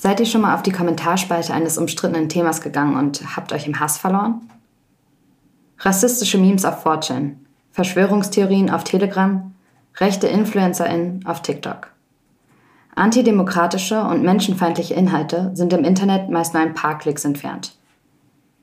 [0.00, 3.80] Seid ihr schon mal auf die Kommentarspalte eines umstrittenen Themas gegangen und habt euch im
[3.80, 4.48] Hass verloren?
[5.80, 7.32] Rassistische Memes auf 4chan,
[7.72, 9.52] Verschwörungstheorien auf Telegram,
[9.96, 11.90] rechte InfluencerInnen auf TikTok.
[12.94, 17.76] Antidemokratische und menschenfeindliche Inhalte sind im Internet meist nur ein paar Klicks entfernt.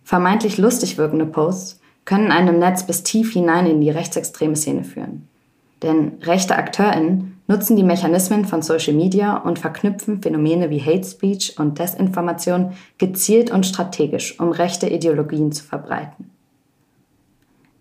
[0.05, 5.27] Vermeintlich lustig wirkende Posts können einem Netz bis tief hinein in die rechtsextreme Szene führen.
[5.83, 11.55] Denn rechte AkteurInnen nutzen die Mechanismen von Social Media und verknüpfen Phänomene wie Hate Speech
[11.59, 16.31] und Desinformation gezielt und strategisch, um rechte Ideologien zu verbreiten.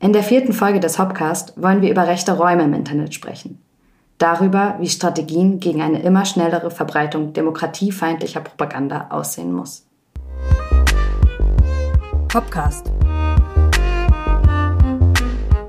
[0.01, 3.59] In der vierten Folge des Hopcast wollen wir über rechte Räume im Internet sprechen.
[4.19, 9.87] Darüber, wie Strategien gegen eine immer schnellere Verbreitung demokratiefeindlicher Propaganda aussehen muss.
[12.35, 12.93] Hopcast.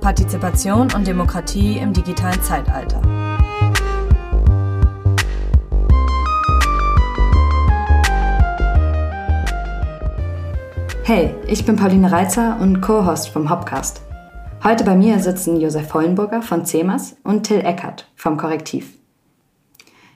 [0.02, 3.02] Partizipation und Demokratie im digitalen Zeitalter.
[11.08, 14.02] Hey, ich bin Pauline Reitzer und Co-Host vom Hopcast.
[14.64, 18.92] Heute bei mir sitzen Josef Hollenburger von CEMAS und Till Eckert vom Korrektiv.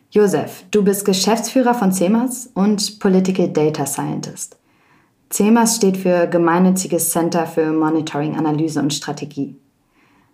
[0.10, 4.58] Josef, du bist Geschäftsführer von CEMAS und Political Data Scientist.
[5.30, 9.58] CEMAS steht für Gemeinnütziges Center für Monitoring, Analyse und Strategie.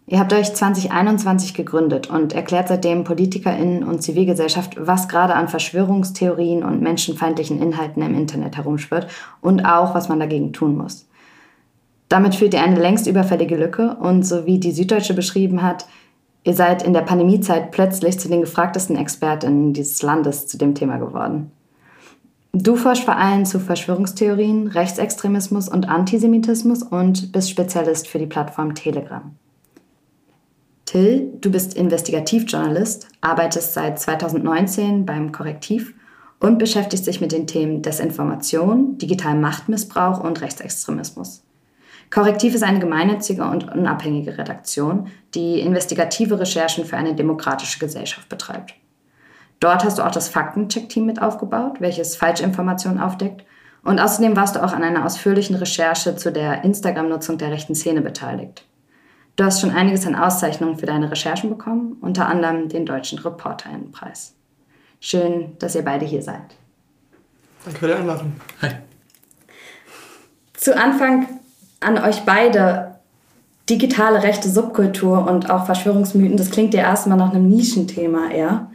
[0.08, 6.64] Ihr habt euch 2021 gegründet und erklärt seitdem PolitikerInnen und Zivilgesellschaft, was gerade an Verschwörungstheorien
[6.64, 9.08] und menschenfeindlichen Inhalten im Internet herumschwirrt
[9.42, 11.08] und auch, was man dagegen tun muss.
[12.08, 15.88] Damit führt ihr eine längst überfällige Lücke und so wie die Süddeutsche beschrieben hat,
[16.44, 20.98] ihr seid in der Pandemiezeit plötzlich zu den gefragtesten ExpertInnen dieses Landes zu dem Thema
[20.98, 21.50] geworden.
[22.54, 28.76] Du forschst vor allem zu Verschwörungstheorien, Rechtsextremismus und Antisemitismus und bist Spezialist für die Plattform
[28.76, 29.36] Telegram.
[30.96, 35.94] Till, du bist Investigativjournalist, arbeitest seit 2019 beim Korrektiv
[36.40, 41.44] und beschäftigst dich mit den Themen Desinformation, digitalen Machtmissbrauch und Rechtsextremismus.
[42.10, 48.74] Korrektiv ist eine gemeinnützige und unabhängige Redaktion, die investigative Recherchen für eine demokratische Gesellschaft betreibt.
[49.60, 53.44] Dort hast du auch das Faktencheck-Team mit aufgebaut, welches Falschinformationen aufdeckt.
[53.84, 58.00] Und außerdem warst du auch an einer ausführlichen Recherche zu der Instagram-Nutzung der rechten Szene
[58.00, 58.64] beteiligt.
[59.36, 64.34] Du hast schon einiges an Auszeichnungen für deine Recherchen bekommen, unter anderem den Deutschen Reporterinnenpreis.
[65.02, 66.56] Schön, dass ihr beide hier seid.
[67.66, 68.34] Danke für die Einladung.
[68.62, 68.70] Hi.
[70.54, 71.28] Zu Anfang
[71.80, 72.96] an euch beide.
[73.70, 78.70] Digitale rechte Subkultur und auch Verschwörungsmythen, das klingt ja erstmal nach einem Nischenthema eher.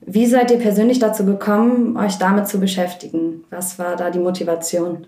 [0.00, 3.44] Wie seid ihr persönlich dazu gekommen, euch damit zu beschäftigen?
[3.50, 5.06] Was war da die Motivation?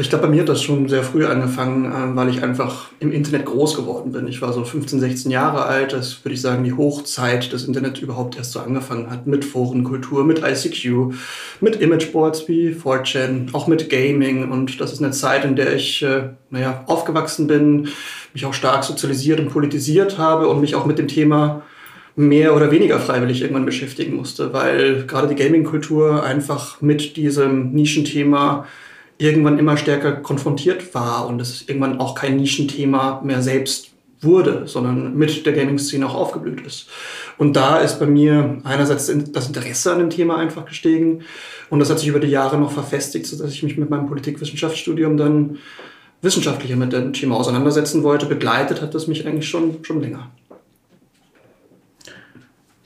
[0.00, 3.12] Ich glaube, bei mir hat das schon sehr früh angefangen, äh, weil ich einfach im
[3.12, 4.26] Internet groß geworden bin.
[4.26, 5.92] Ich war so 15, 16 Jahre alt.
[5.92, 9.26] Das würde ich sagen, die Hochzeit des Internet überhaupt erst so angefangen hat.
[9.26, 11.12] Mit Forenkultur, mit ICQ,
[11.60, 14.50] mit Imageboards wie 4chan, auch mit Gaming.
[14.50, 17.88] Und das ist eine Zeit, in der ich, äh, naja, aufgewachsen bin,
[18.32, 21.64] mich auch stark sozialisiert und politisiert habe und mich auch mit dem Thema
[22.16, 28.66] mehr oder weniger freiwillig irgendwann beschäftigen musste, weil gerade die Gaming-Kultur einfach mit diesem Nischenthema
[29.22, 33.90] irgendwann immer stärker konfrontiert war und es irgendwann auch kein Nischenthema mehr selbst
[34.20, 36.88] wurde, sondern mit der Gaming-Szene auch aufgeblüht ist.
[37.38, 41.22] Und da ist bei mir einerseits das Interesse an dem Thema einfach gestiegen
[41.70, 45.16] und das hat sich über die Jahre noch verfestigt, sodass ich mich mit meinem Politikwissenschaftsstudium
[45.16, 45.58] dann
[46.20, 48.26] wissenschaftlicher mit dem Thema auseinandersetzen wollte.
[48.26, 50.30] Begleitet hat das mich eigentlich schon, schon länger.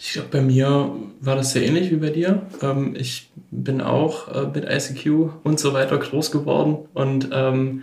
[0.07, 2.43] Ich glaube, bei mir war das sehr ähnlich wie bei dir.
[2.63, 7.83] Ähm, ich bin auch äh, mit ICQ und so weiter groß geworden und ähm,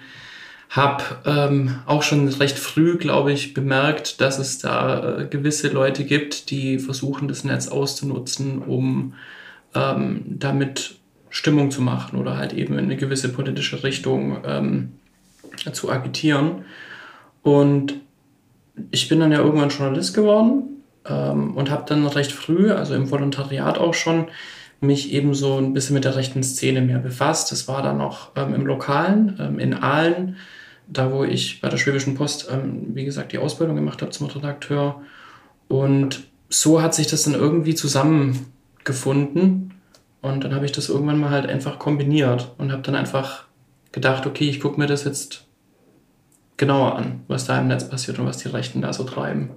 [0.69, 6.05] habe ähm, auch schon recht früh, glaube ich, bemerkt, dass es da äh, gewisse Leute
[6.05, 9.15] gibt, die versuchen, das Netz auszunutzen, um
[9.75, 10.95] ähm, damit
[11.29, 14.93] Stimmung zu machen oder halt eben in eine gewisse politische Richtung ähm,
[15.73, 16.63] zu agitieren.
[17.41, 17.95] Und
[18.91, 20.72] ich bin dann ja irgendwann Journalist geworden
[21.05, 24.27] ähm, und habe dann recht früh, also im Volontariat auch schon,
[24.83, 27.51] mich eben so ein bisschen mit der rechten Szene mehr befasst.
[27.51, 30.35] Das war dann noch ähm, im Lokalen, ähm, in Aalen,
[30.87, 34.27] da wo ich bei der Schwäbischen Post, ähm, wie gesagt, die Ausbildung gemacht habe zum
[34.27, 35.01] Redakteur.
[35.69, 39.73] Und so hat sich das dann irgendwie zusammengefunden.
[40.21, 43.45] Und dann habe ich das irgendwann mal halt einfach kombiniert und habe dann einfach
[43.91, 45.45] gedacht, okay, ich gucke mir das jetzt
[46.57, 49.51] genauer an, was da im Netz passiert und was die Rechten da so treiben.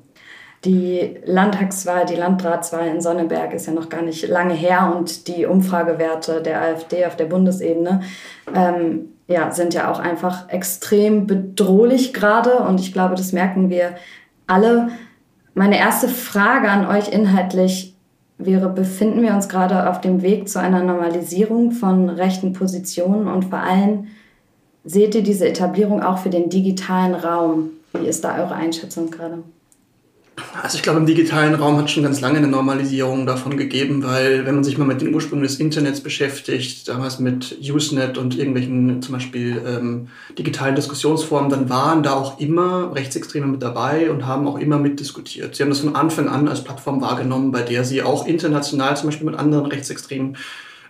[0.66, 5.46] Die Landtagswahl, die Landratswahl in Sonneberg ist ja noch gar nicht lange her und die
[5.46, 8.00] Umfragewerte der AfD auf der Bundesebene
[8.52, 13.94] ähm, ja, sind ja auch einfach extrem bedrohlich gerade und ich glaube, das merken wir
[14.48, 14.88] alle.
[15.54, 17.94] Meine erste Frage an euch inhaltlich,
[18.38, 23.44] wäre, befinden wir uns gerade auf dem Weg zu einer Normalisierung von rechten Positionen und
[23.44, 24.08] vor allem
[24.84, 27.70] seht ihr diese Etablierung auch für den digitalen Raum?
[27.92, 29.38] Wie ist da eure Einschätzung gerade?
[30.62, 34.44] Also ich glaube, im digitalen Raum hat schon ganz lange eine Normalisierung davon gegeben, weil
[34.44, 39.00] wenn man sich mal mit den Ursprüngen des Internets beschäftigt, damals mit Usenet und irgendwelchen
[39.00, 44.46] zum Beispiel ähm, digitalen Diskussionsformen, dann waren da auch immer Rechtsextreme mit dabei und haben
[44.46, 45.54] auch immer mitdiskutiert.
[45.54, 49.08] Sie haben das von Anfang an als Plattform wahrgenommen, bei der sie auch international zum
[49.08, 50.36] Beispiel mit anderen Rechtsextremen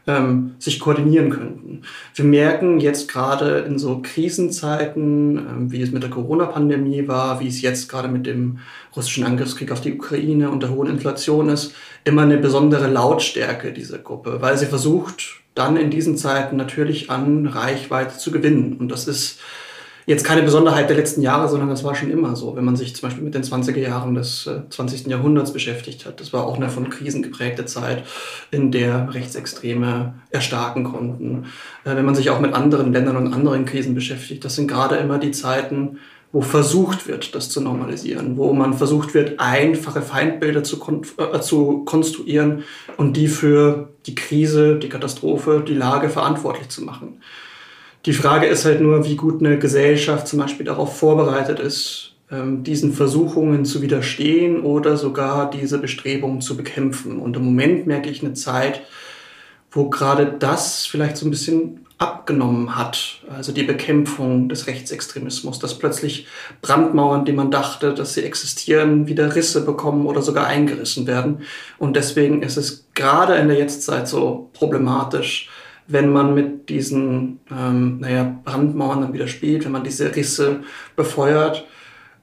[0.07, 1.83] ähm, sich koordinieren könnten.
[2.15, 7.49] Wir merken jetzt gerade in so Krisenzeiten, ähm, wie es mit der Corona-Pandemie war, wie
[7.49, 8.59] es jetzt gerade mit dem
[8.95, 11.75] russischen Angriffskrieg auf die Ukraine und der hohen Inflation ist,
[12.05, 17.47] immer eine besondere Lautstärke dieser Gruppe, weil sie versucht, dann in diesen Zeiten natürlich an
[17.47, 18.77] Reichweite zu gewinnen.
[18.79, 19.41] Und das ist
[20.07, 22.57] jetzt keine Besonderheit der letzten Jahre, sondern das war schon immer so.
[22.57, 25.07] Wenn man sich zum Beispiel mit den 20er Jahren des 20.
[25.07, 28.05] Äh, Jahrhunderts beschäftigt hat, das war auch eine von Krisen geprägte Zeit,
[28.53, 31.47] in der Rechtsextreme erstarken konnten.
[31.85, 34.97] Äh, wenn man sich auch mit anderen Ländern und anderen Krisen beschäftigt, das sind gerade
[34.97, 35.99] immer die Zeiten,
[36.33, 41.41] wo versucht wird, das zu normalisieren, wo man versucht wird, einfache Feindbilder zu, kon äh,
[41.41, 42.63] zu konstruieren
[42.97, 47.23] und die für die Krise, die Katastrophe, die Lage verantwortlich zu machen.
[48.07, 52.63] Die Frage ist halt nur, wie gut eine Gesellschaft zum Beispiel darauf vorbereitet ist, ähm,
[52.63, 57.19] diesen Versuchungen zu widerstehen oder sogar diese Bestrebungen zu bekämpfen.
[57.19, 58.83] Und im Moment merke ich eine Zeit,
[59.73, 65.79] wo gerade das vielleicht so ein bisschen abgenommen hat, also die Bekämpfung des Rechtsextremismus, dass
[65.79, 66.27] plötzlich
[66.61, 71.41] Brandmauern, die man dachte, dass sie existieren, wieder Risse bekommen oder sogar eingerissen werden.
[71.79, 75.49] Und deswegen ist es gerade in der Jetztzeit so problematisch,
[75.89, 80.61] wenn man mit diesen ähm, naja, Brandmauern dann wieder spielt, wenn man diese Risse
[80.97, 81.67] befeuert,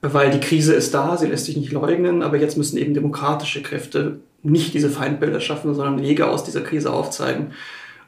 [0.02, 3.62] weil die Krise ist da, sie lässt sich nicht leugnen, aber jetzt müssen eben demokratische
[3.62, 7.52] Kräfte nicht diese Feindbilder schaffen, sondern Wege aus dieser Krise aufzeigen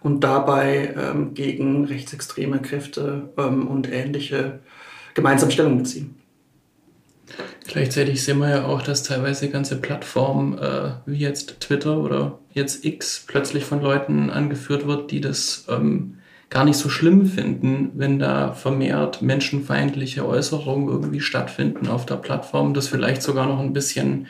[0.03, 4.59] und dabei ähm, gegen rechtsextreme Kräfte ähm, und ähnliche
[5.15, 6.16] gemeinsam Stellung beziehen.
[7.67, 12.85] Gleichzeitig sehen wir ja auch, dass teilweise ganze Plattformen äh, wie jetzt Twitter oder jetzt
[12.85, 16.19] X plötzlich von Leuten angeführt wird, die das ähm,
[16.49, 22.73] gar nicht so schlimm finden, wenn da vermehrt menschenfeindliche Äußerungen irgendwie stattfinden auf der Plattform,
[22.73, 24.29] das vielleicht sogar noch ein bisschen,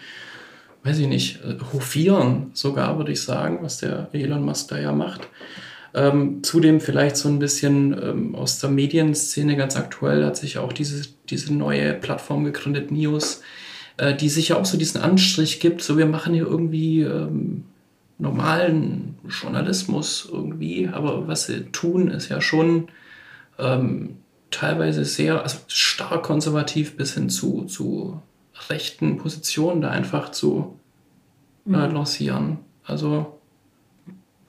[0.84, 4.92] weiß ich nicht, äh, hofieren sogar, würde ich sagen, was der Elon Musk da ja
[4.92, 5.28] macht.
[5.94, 10.72] Ähm, zudem vielleicht so ein bisschen ähm, aus der Medienszene ganz aktuell hat sich auch
[10.72, 13.42] diese, diese neue Plattform gegründet, News,
[13.96, 17.64] äh, die sich ja auch so diesen Anstrich gibt, so wir machen hier irgendwie ähm,
[18.18, 22.88] normalen Journalismus irgendwie, aber was sie tun, ist ja schon
[23.58, 24.16] ähm,
[24.50, 28.22] teilweise sehr, also stark konservativ bis hin zu, zu
[28.68, 30.78] rechten Positionen da einfach zu
[31.66, 31.94] äh, mhm.
[31.94, 32.58] lancieren.
[32.84, 33.35] Also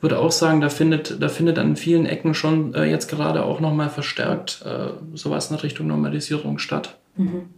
[0.02, 3.60] würde auch sagen, da findet, da findet an vielen Ecken schon äh, jetzt gerade auch
[3.60, 6.98] nochmal verstärkt äh, sowas in Richtung Normalisierung statt.
[7.16, 7.50] Mhm.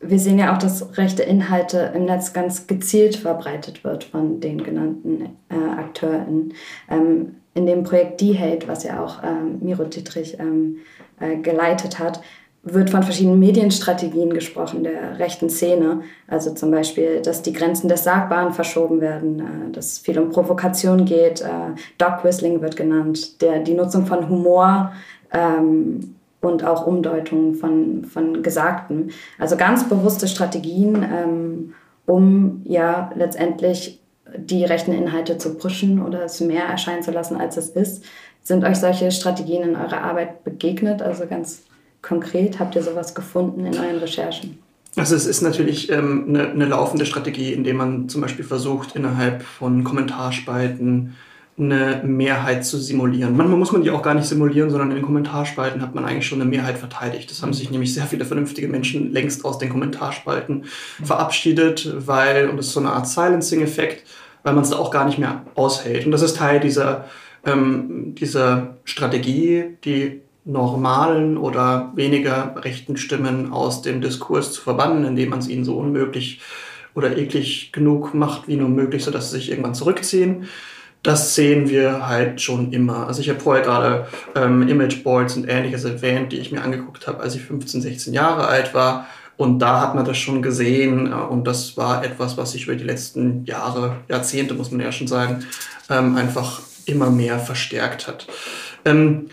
[0.00, 4.62] Wir sehen ja auch, dass rechte Inhalte im Netz ganz gezielt verbreitet wird von den
[4.62, 6.54] genannten äh, Akteuren.
[6.88, 10.76] Ähm, in dem Projekt D-Hate, was ja auch ähm, Miro Dietrich ähm,
[11.18, 12.20] äh, geleitet hat,
[12.62, 16.02] wird von verschiedenen Medienstrategien gesprochen der rechten Szene.
[16.26, 20.30] Also zum Beispiel, dass die Grenzen des Sagbaren verschoben werden, äh, dass es viel um
[20.30, 21.40] Provokation geht.
[21.40, 24.92] Äh, Dog Whistling wird genannt, der, die Nutzung von Humor
[25.32, 29.10] ähm, und auch Umdeutungen von, von Gesagten.
[29.38, 31.74] Also ganz bewusste Strategien, ähm,
[32.06, 34.00] um ja letztendlich
[34.36, 38.04] die rechten Inhalte zu pushen oder es mehr erscheinen zu lassen, als es ist.
[38.42, 41.02] Sind euch solche Strategien in eurer Arbeit begegnet?
[41.02, 41.62] Also ganz
[42.02, 42.58] konkret?
[42.58, 44.58] Habt ihr sowas gefunden in euren Recherchen?
[44.96, 49.42] Also es ist natürlich ähm, eine, eine, laufende Strategie, indem man zum Beispiel versucht, innerhalb
[49.42, 51.14] von Kommentarspalten
[51.58, 53.36] eine Mehrheit zu simulieren.
[53.36, 56.26] Manchmal muss man die auch gar nicht simulieren, sondern in den Kommentarspalten hat man eigentlich
[56.26, 57.30] schon eine Mehrheit verteidigt.
[57.30, 60.64] Das haben sich nämlich sehr viele vernünftige Menschen längst aus den Kommentarspalten
[61.02, 64.06] verabschiedet, weil, und das ist so eine Art Silencing-Effekt,
[64.44, 66.06] weil man es da auch gar nicht mehr aushält.
[66.06, 67.06] Und das ist Teil dieser,
[67.44, 75.28] ähm, dieser Strategie, die normalen oder weniger rechten Stimmen aus dem Diskurs zu verbannen, indem
[75.28, 76.40] man es ihnen so unmöglich
[76.94, 80.48] oder eklig genug macht wie nur möglich, sodass sie sich irgendwann zurückziehen.
[81.02, 83.06] Das sehen wir halt schon immer.
[83.06, 87.20] Also ich habe vorher gerade ähm, Imageboards und ähnliches erwähnt, die ich mir angeguckt habe,
[87.20, 89.06] als ich 15, 16 Jahre alt war.
[89.36, 91.12] Und da hat man das schon gesehen.
[91.12, 94.90] Äh, und das war etwas, was sich über die letzten Jahre, Jahrzehnte, muss man ja
[94.90, 95.44] schon sagen,
[95.90, 98.26] ähm, einfach immer mehr verstärkt hat.
[98.84, 99.28] Ähm,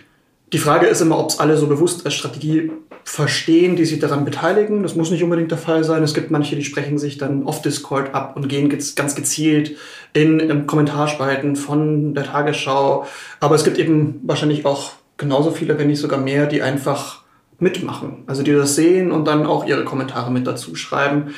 [0.53, 2.71] die Frage ist immer, ob es alle so bewusst als Strategie
[3.03, 4.83] verstehen, die sich daran beteiligen.
[4.83, 6.03] Das muss nicht unbedingt der Fall sein.
[6.03, 9.75] Es gibt manche, die sprechen sich dann auf Discord ab und gehen ganz gezielt
[10.13, 13.05] in, in Kommentarspalten von der Tagesschau.
[13.39, 17.23] Aber es gibt eben wahrscheinlich auch genauso viele, wenn nicht sogar mehr, die einfach
[17.59, 18.23] mitmachen.
[18.27, 21.33] Also die das sehen und dann auch ihre Kommentare mit dazu schreiben.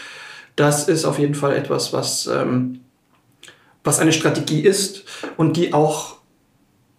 [0.55, 2.81] Das ist auf jeden Fall etwas, was, ähm,
[3.83, 5.03] was eine Strategie ist
[5.37, 6.16] und die auch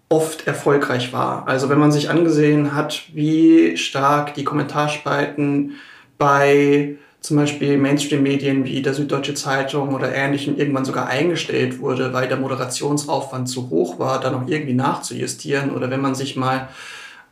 [0.08, 1.46] oft erfolgreich war.
[1.46, 5.74] Also wenn man sich angesehen hat, wie stark die Kommentarspalten
[6.16, 12.28] bei zum Beispiel Mainstream-Medien wie der Süddeutsche Zeitung oder ähnlichem irgendwann sogar eingestellt wurde, weil
[12.28, 15.72] der Moderationsaufwand zu hoch war, da noch irgendwie nachzujustieren.
[15.72, 16.68] Oder wenn man sich mal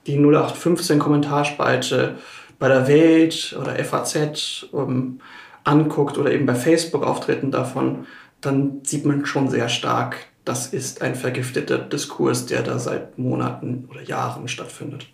[0.07, 2.17] die 0815 Kommentarspalte
[2.59, 5.21] bei der Welt oder FAZ um, ähm,
[5.65, 8.07] anguckt oder eben bei Facebook-Auftritten davon,
[8.41, 10.17] dann sieht man schon sehr stark,
[10.47, 15.07] das ist ein vergifteter Diskurs, der da seit Monaten oder Jahren stattfindet.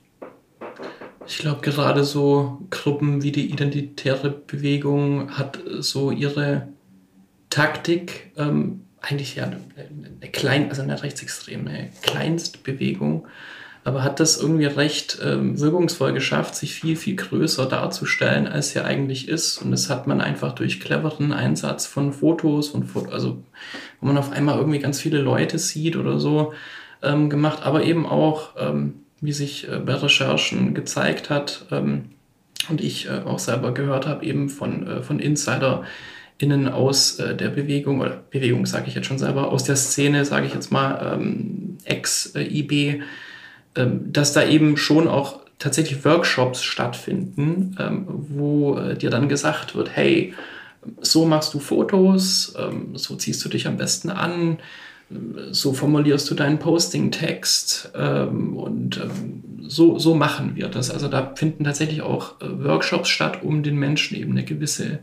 [1.26, 6.68] Ich glaube, gerade so Gruppen wie die Identitäre Bewegung hat so ihre
[7.48, 9.60] Taktik, ähm, eigentlich ja eine,
[10.20, 13.26] eine klein, also eine rechtsextreme Kleinstbewegung,
[13.84, 18.84] aber hat das irgendwie recht ähm, wirkungsvoll geschafft, sich viel, viel größer darzustellen, als sie
[18.84, 19.58] eigentlich ist.
[19.58, 23.42] Und das hat man einfach durch cleveren Einsatz von Fotos und also
[24.00, 26.52] wo man auf einmal irgendwie ganz viele Leute sieht oder so
[27.02, 32.10] ähm, gemacht, aber eben auch, ähm, wie sich äh, bei Recherchen gezeigt hat ähm,
[32.68, 35.82] und ich äh, auch selber gehört habe, eben von, äh, von Insider,
[36.38, 40.24] innen aus äh, der Bewegung, oder Bewegung sage ich jetzt schon selber, aus der Szene,
[40.24, 43.02] sage ich jetzt mal, ähm, ex-IB,
[43.74, 49.94] dass da eben schon auch tatsächlich Workshops stattfinden, ähm, wo äh, dir dann gesagt wird,
[49.94, 50.34] hey,
[51.00, 54.58] so machst du Fotos, ähm, so ziehst du dich am besten an,
[55.50, 58.98] so formulierst du deinen Posting-Text und
[59.60, 60.90] so, so machen wir das.
[60.90, 65.00] Also da finden tatsächlich auch äh, Workshops statt, um den Menschen eben eine gewisse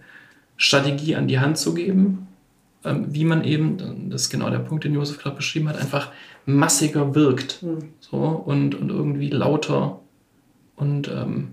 [0.57, 2.27] Strategie an die Hand zu geben,
[2.83, 6.11] wie man eben, das ist genau der Punkt, den Josef gerade beschrieben hat, einfach
[6.45, 7.89] massiger wirkt mhm.
[8.09, 9.99] So, und, und irgendwie lauter
[10.75, 11.49] und ähm,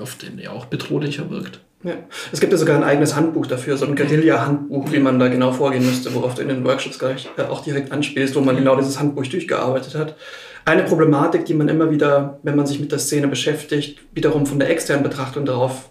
[0.00, 1.60] oft ja auch bedrohlicher wirkt.
[1.82, 1.96] Ja.
[2.32, 5.52] Es gibt ja sogar ein eigenes Handbuch dafür, so ein Guerilla-Handbuch, wie man da genau
[5.52, 8.76] vorgehen müsste, worauf du in den Workshops gleich äh, auch direkt anspielst, wo man genau
[8.76, 10.16] dieses Handbuch durchgearbeitet hat.
[10.64, 14.58] Eine Problematik, die man immer wieder, wenn man sich mit der Szene beschäftigt, wiederum von
[14.58, 15.90] der externen Betrachtung darauf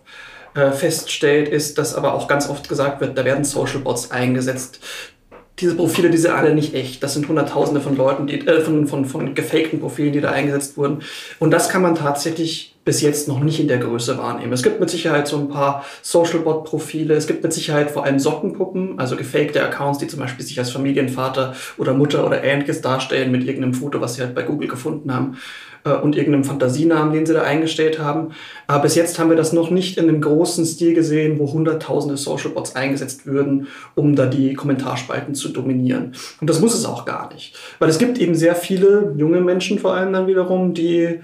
[0.56, 4.80] äh, feststellt, ist, dass aber auch ganz oft gesagt wird, da werden Social Bots eingesetzt
[5.64, 7.02] diese Profile, sind alle nicht echt.
[7.02, 10.78] Das sind Hunderttausende von Leuten, die, äh, von, von, von gefakten Profilen, die da eingesetzt
[10.78, 11.02] wurden.
[11.40, 14.52] Und das kann man tatsächlich bis jetzt noch nicht in der Größe wahrnehmen.
[14.52, 17.14] Es gibt mit Sicherheit so ein paar Social-Bot-Profile.
[17.14, 20.72] Es gibt mit Sicherheit vor allem Sockenpuppen, also gefakte Accounts, die zum Beispiel sich als
[20.72, 25.14] Familienvater oder Mutter oder ähnliches darstellen mit irgendeinem Foto, was sie halt bei Google gefunden
[25.14, 25.38] haben
[25.86, 28.32] äh, und irgendeinem Fantasienamen, den sie da eingestellt haben.
[28.68, 32.18] Aber bis jetzt haben wir das noch nicht in einem großen Stil gesehen, wo hunderttausende
[32.18, 36.14] Social Bots eingesetzt würden, um da die Kommentarspalten zu dominieren.
[36.42, 37.56] Und das muss es auch gar nicht.
[37.80, 41.22] Weil es gibt eben sehr viele junge Menschen vor allem dann wiederum, die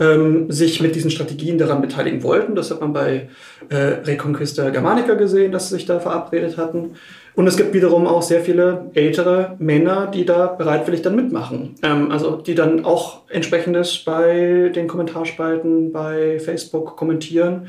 [0.00, 2.54] ähm, sich mit diesen Strategien daran beteiligen wollten.
[2.54, 3.28] Das hat man bei
[3.68, 6.92] äh, Reconquista Germanica gesehen, dass sie sich da verabredet hatten.
[7.36, 11.74] Und es gibt wiederum auch sehr viele ältere Männer, die da bereitwillig dann mitmachen.
[11.82, 17.68] Ähm, also die dann auch entsprechendes bei den Kommentarspalten bei Facebook kommentieren,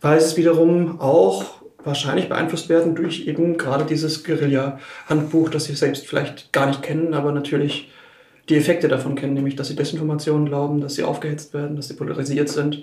[0.00, 1.44] weil es wiederum auch
[1.84, 7.14] wahrscheinlich beeinflusst werden durch eben gerade dieses Guerilla-Handbuch, das sie selbst vielleicht gar nicht kennen,
[7.14, 7.90] aber natürlich
[8.48, 11.94] die Effekte davon kennen, nämlich dass sie Desinformationen glauben, dass sie aufgehetzt werden, dass sie
[11.94, 12.82] polarisiert sind.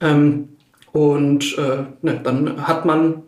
[0.00, 0.48] Ähm,
[0.92, 3.22] und äh, ne, dann hat man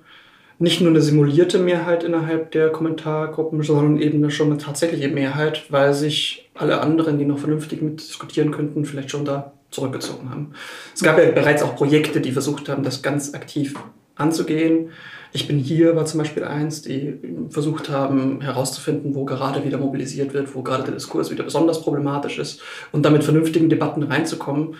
[0.59, 5.95] nicht nur eine simulierte Mehrheit innerhalb der Kommentargruppen, sondern eben schon eine tatsächliche Mehrheit, weil
[5.95, 10.53] sich alle anderen, die noch vernünftig mitdiskutieren könnten, vielleicht schon da zurückgezogen haben.
[10.95, 13.75] Es gab ja bereits auch Projekte, die versucht haben, das ganz aktiv
[14.15, 14.91] anzugehen.
[15.37, 17.19] Ich bin hier war zum Beispiel eins, die
[17.51, 22.39] versucht haben herauszufinden, wo gerade wieder mobilisiert wird, wo gerade der Diskurs wieder besonders problematisch
[22.39, 22.61] ist
[22.93, 24.77] und damit vernünftigen Debatten reinzukommen.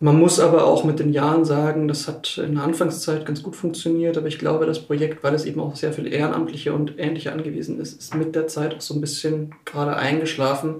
[0.00, 3.54] Man muss aber auch mit den Jahren sagen, das hat in der Anfangszeit ganz gut
[3.54, 7.30] funktioniert, aber ich glaube, das Projekt, weil es eben auch sehr viel Ehrenamtliche und Ähnliche
[7.30, 10.76] angewiesen ist, ist mit der Zeit auch so ein bisschen gerade eingeschlafen,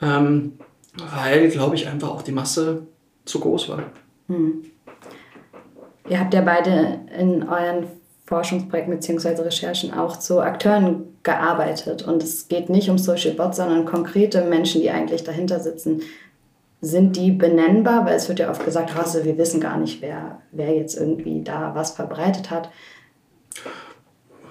[0.00, 0.54] ähm,
[1.14, 2.86] weil, glaube ich, einfach auch die Masse
[3.26, 3.82] zu groß war.
[4.28, 4.64] Hm.
[6.08, 7.86] Ihr habt ja beide in euren
[8.26, 9.42] Forschungsprojekten bzw.
[9.42, 12.02] Recherchen auch zu Akteuren gearbeitet.
[12.02, 16.02] Und es geht nicht um Social Bots, sondern konkrete Menschen, die eigentlich dahinter sitzen.
[16.80, 18.06] Sind die benennbar?
[18.06, 21.42] Weil es wird ja oft gesagt, Rasse, wir wissen gar nicht, wer, wer jetzt irgendwie
[21.42, 22.70] da was verbreitet hat.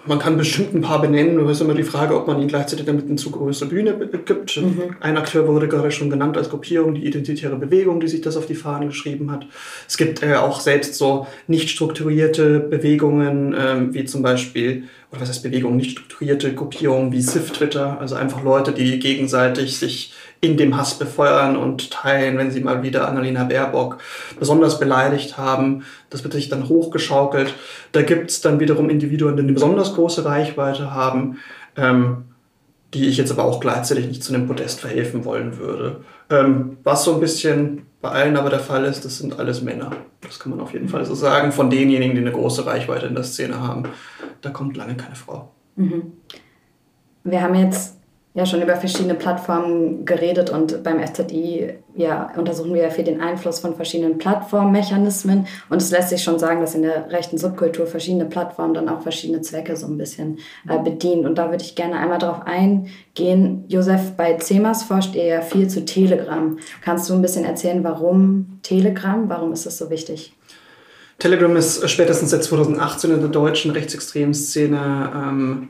[0.06, 2.86] Man kann bestimmt ein paar benennen, nur ist immer die Frage, ob man ihnen gleichzeitig
[2.86, 3.94] damit eine zu große Bühne
[4.26, 4.58] gibt.
[4.58, 4.96] Mhm.
[5.00, 8.48] Ein Akteur wurde gerade schon genannt als Gruppierung, die Identitäre Bewegung, die sich das auf
[8.48, 9.46] die Fahnen geschrieben hat.
[9.88, 15.30] Es gibt äh, auch selbst so nicht strukturierte Bewegungen, äh, wie zum Beispiel, oder was
[15.30, 20.58] heißt Bewegungen, nicht strukturierte Gruppierungen wie Civ Twitter, also einfach Leute, die gegenseitig sich in
[20.58, 24.00] dem Hass befeuern und teilen, wenn sie mal wieder Annalena Baerbock
[24.40, 25.84] besonders beleidigt haben.
[26.10, 27.54] Das wird sich dann hochgeschaukelt.
[27.92, 31.38] Da gibt es dann wiederum Individuen, die eine besonders große Reichweite haben,
[31.78, 32.26] ähm,
[32.96, 36.02] die ich jetzt aber auch gleichzeitig nicht zu einem Podest verhelfen wollen würde.
[36.32, 39.92] Ähm, was so ein bisschen bei allen aber der Fall ist, das sind alles Männer.
[40.22, 41.52] Das kann man auf jeden Fall so sagen.
[41.52, 43.84] Von denjenigen, die eine große Reichweite in der Szene haben,
[44.42, 45.52] da kommt lange keine Frau.
[45.76, 46.14] Mhm.
[47.24, 48.01] Wir haben jetzt
[48.34, 53.20] ja schon über verschiedene Plattformen geredet und beim FZI ja, untersuchen wir ja viel den
[53.20, 57.88] Einfluss von verschiedenen Plattformmechanismen und es lässt sich schon sagen, dass in der rechten Subkultur
[57.88, 61.76] verschiedene Plattformen dann auch verschiedene Zwecke so ein bisschen äh, bedienen und da würde ich
[61.76, 63.66] gerne einmal darauf eingehen.
[63.68, 66.58] Josef, bei CEMAS forscht ihr ja viel zu Telegram.
[66.82, 70.34] Kannst du ein bisschen erzählen, warum Telegram, warum ist das so wichtig?
[71.20, 75.68] Telegram ist spätestens seit 2018 in der deutschen rechtsextremen Szene ähm,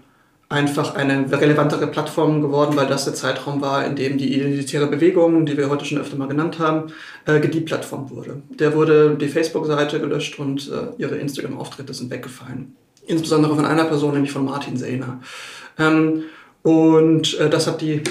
[0.52, 5.46] einfach eine relevantere Plattform geworden, weil das der Zeitraum war, in dem die identitäre Bewegung,
[5.46, 6.92] die wir heute schon öfter mal genannt haben,
[7.26, 8.42] äh, gedeplatformt wurde.
[8.50, 12.76] Der wurde die Facebook-Seite gelöscht und äh, ihre Instagram-Auftritte sind weggefallen.
[13.08, 15.22] Insbesondere von einer Person, nämlich von Martin Sehner.
[15.80, 16.24] Ähm,
[16.64, 18.04] und äh, das hat die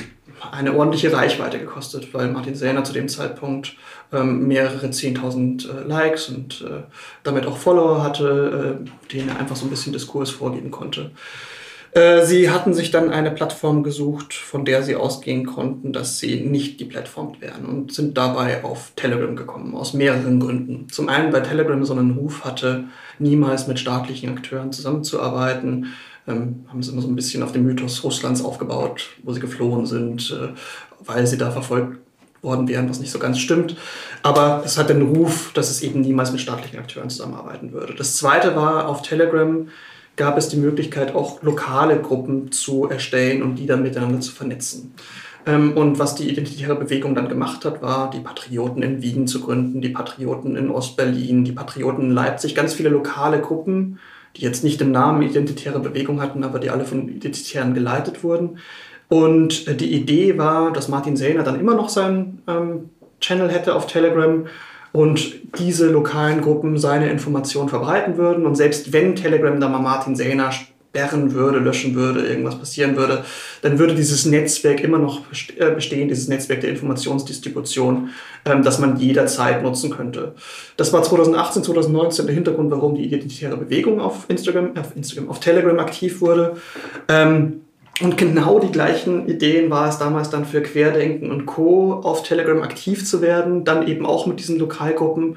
[0.50, 3.76] eine ordentliche Reichweite gekostet, weil Martin Sehner zu dem Zeitpunkt
[4.12, 6.84] ähm, mehrere 10.000 äh, Likes und äh,
[7.22, 11.10] damit auch Follower hatte, äh, denen er einfach so ein bisschen Diskurs vorgeben konnte.
[11.92, 16.40] Äh, sie hatten sich dann eine Plattform gesucht, von der sie ausgehen konnten, dass sie
[16.40, 20.88] nicht deplatformt werden und sind dabei auf Telegram gekommen, aus mehreren Gründen.
[20.88, 22.84] Zum einen, weil Telegram so einen Ruf hatte,
[23.18, 25.86] niemals mit staatlichen Akteuren zusammenzuarbeiten.
[26.28, 29.86] Ähm, haben sie immer so ein bisschen auf dem Mythos Russlands aufgebaut, wo sie geflohen
[29.86, 30.54] sind, äh,
[31.04, 31.98] weil sie da verfolgt
[32.42, 33.76] worden wären, was nicht so ganz stimmt.
[34.22, 37.94] Aber es hat den Ruf, dass es eben niemals mit staatlichen Akteuren zusammenarbeiten würde.
[37.94, 39.68] Das zweite war auf Telegram,
[40.20, 44.92] gab es die Möglichkeit, auch lokale Gruppen zu erstellen und die dann miteinander zu vernetzen.
[45.46, 49.40] Ähm, und was die identitäre Bewegung dann gemacht hat, war, die Patrioten in Wien zu
[49.40, 53.98] gründen, die Patrioten in Ostberlin, die Patrioten in Leipzig, ganz viele lokale Gruppen,
[54.36, 58.58] die jetzt nicht den Namen Identitäre Bewegung hatten, aber die alle von Identitären geleitet wurden.
[59.08, 62.90] Und äh, die Idee war, dass Martin Sellner dann immer noch seinen ähm,
[63.22, 64.44] Channel hätte auf Telegram
[64.92, 68.46] und diese lokalen Gruppen seine Informationen verbreiten würden.
[68.46, 70.50] Und selbst wenn Telegram da mal Martin Sehner
[70.90, 73.24] sperren würde, löschen würde, irgendwas passieren würde,
[73.62, 75.22] dann würde dieses Netzwerk immer noch
[75.56, 78.10] äh, bestehen, dieses Netzwerk der Informationsdistribution,
[78.44, 80.34] ähm, das man jederzeit nutzen könnte.
[80.76, 85.38] Das war 2018, 2019 der Hintergrund, warum die identitäre Bewegung auf Instagram, auf Instagram, auf
[85.38, 86.56] Telegram aktiv wurde.
[87.06, 87.60] Ähm,
[88.00, 91.92] und genau die gleichen Ideen war es damals dann für Querdenken und Co.
[91.92, 95.36] auf Telegram aktiv zu werden, dann eben auch mit diesen Lokalgruppen.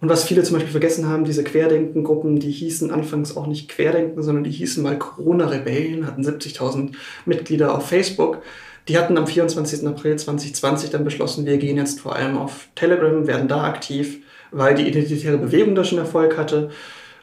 [0.00, 4.22] Und was viele zum Beispiel vergessen haben, diese Querdenken-Gruppen, die hießen anfangs auch nicht Querdenken,
[4.22, 6.94] sondern die hießen mal Corona-Rebellen, hatten 70.000
[7.26, 8.42] Mitglieder auf Facebook.
[8.88, 9.86] Die hatten am 24.
[9.86, 14.20] April 2020 dann beschlossen, wir gehen jetzt vor allem auf Telegram, werden da aktiv,
[14.50, 16.70] weil die identitäre Bewegung da schon Erfolg hatte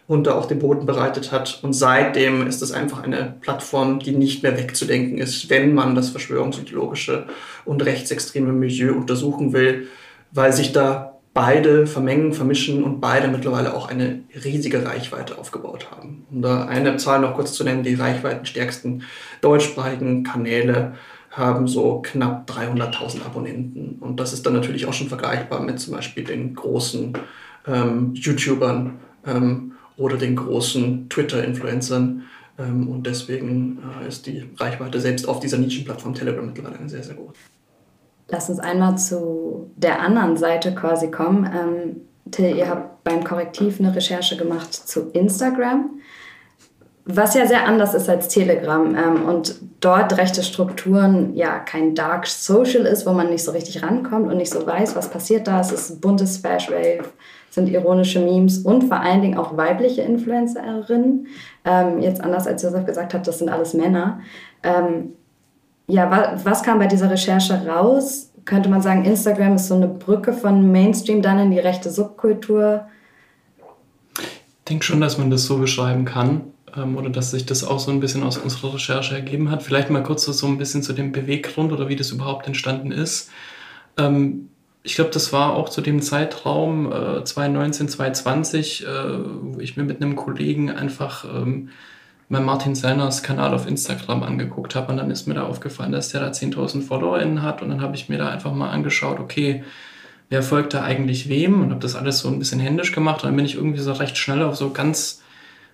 [0.08, 1.60] und da auch den Boden bereitet hat.
[1.64, 6.10] Und seitdem ist es einfach eine Plattform, die nicht mehr wegzudenken ist, wenn man das
[6.10, 7.28] verschwörungsideologische
[7.66, 9.88] und rechtsextreme Milieu untersuchen will,
[10.32, 16.26] weil sich da beide vermengen, vermischen und beide mittlerweile auch eine riesige Reichweite aufgebaut haben.
[16.32, 19.04] Um da eine Zahl noch kurz zu nennen, die reichweitenstärksten
[19.42, 20.96] deutschsprachigen Kanäle
[21.30, 23.98] haben so knapp 300.000 Abonnenten.
[24.00, 27.14] Und das ist dann natürlich auch schon vergleichbar mit zum Beispiel den großen
[27.68, 32.24] ähm, YouTubern, ähm, oder den großen Twitter-Influencern.
[32.60, 37.16] Ähm, und deswegen äh, ist die Reichweite selbst auf dieser Nischenplattform Telegram mittlerweile sehr, sehr
[37.16, 37.34] groß.
[38.30, 41.46] Lass uns einmal zu der anderen Seite quasi kommen.
[41.46, 46.02] Ähm, Till, ihr habt beim Korrektiv eine Recherche gemacht zu Instagram,
[47.06, 52.28] was ja sehr anders ist als Telegram ähm, und dort rechte Strukturen ja kein Dark
[52.28, 55.62] Social ist, wo man nicht so richtig rankommt und nicht so weiß, was passiert da.
[55.62, 57.06] Es ist buntes Fashwave,
[57.58, 61.28] sind ironische Memes und vor allen Dingen auch weibliche Influencerinnen.
[61.66, 64.22] Ähm, jetzt anders als Josef gesagt hat, das sind alles Männer.
[64.64, 65.14] Ähm,
[65.88, 68.32] ja, wa was kam bei dieser Recherche raus?
[68.46, 72.86] Könnte man sagen, Instagram ist so eine Brücke von Mainstream dann in die rechte Subkultur?
[74.18, 76.42] Ich denke schon, dass man das so beschreiben kann
[76.76, 79.64] ähm, oder dass sich das auch so ein bisschen aus unserer Recherche ergeben hat.
[79.64, 83.32] Vielleicht mal kurz so ein bisschen zu dem Beweggrund oder wie das überhaupt entstanden ist.
[83.98, 84.50] Ähm,
[84.88, 88.88] ich glaube, das war auch zu dem Zeitraum äh, 2019, 2020, äh,
[89.42, 91.70] wo ich mir mit einem Kollegen einfach ähm,
[92.30, 96.10] mein Martin Sellners Kanal auf Instagram angeguckt habe und dann ist mir da aufgefallen, dass
[96.10, 99.66] der da 10.000 FollowerInnen hat und dann habe ich mir da einfach mal angeschaut, okay,
[100.30, 103.30] wer folgt da eigentlich wem und habe das alles so ein bisschen händisch gemacht und
[103.30, 105.22] dann bin ich irgendwie so recht schnell auf so ganz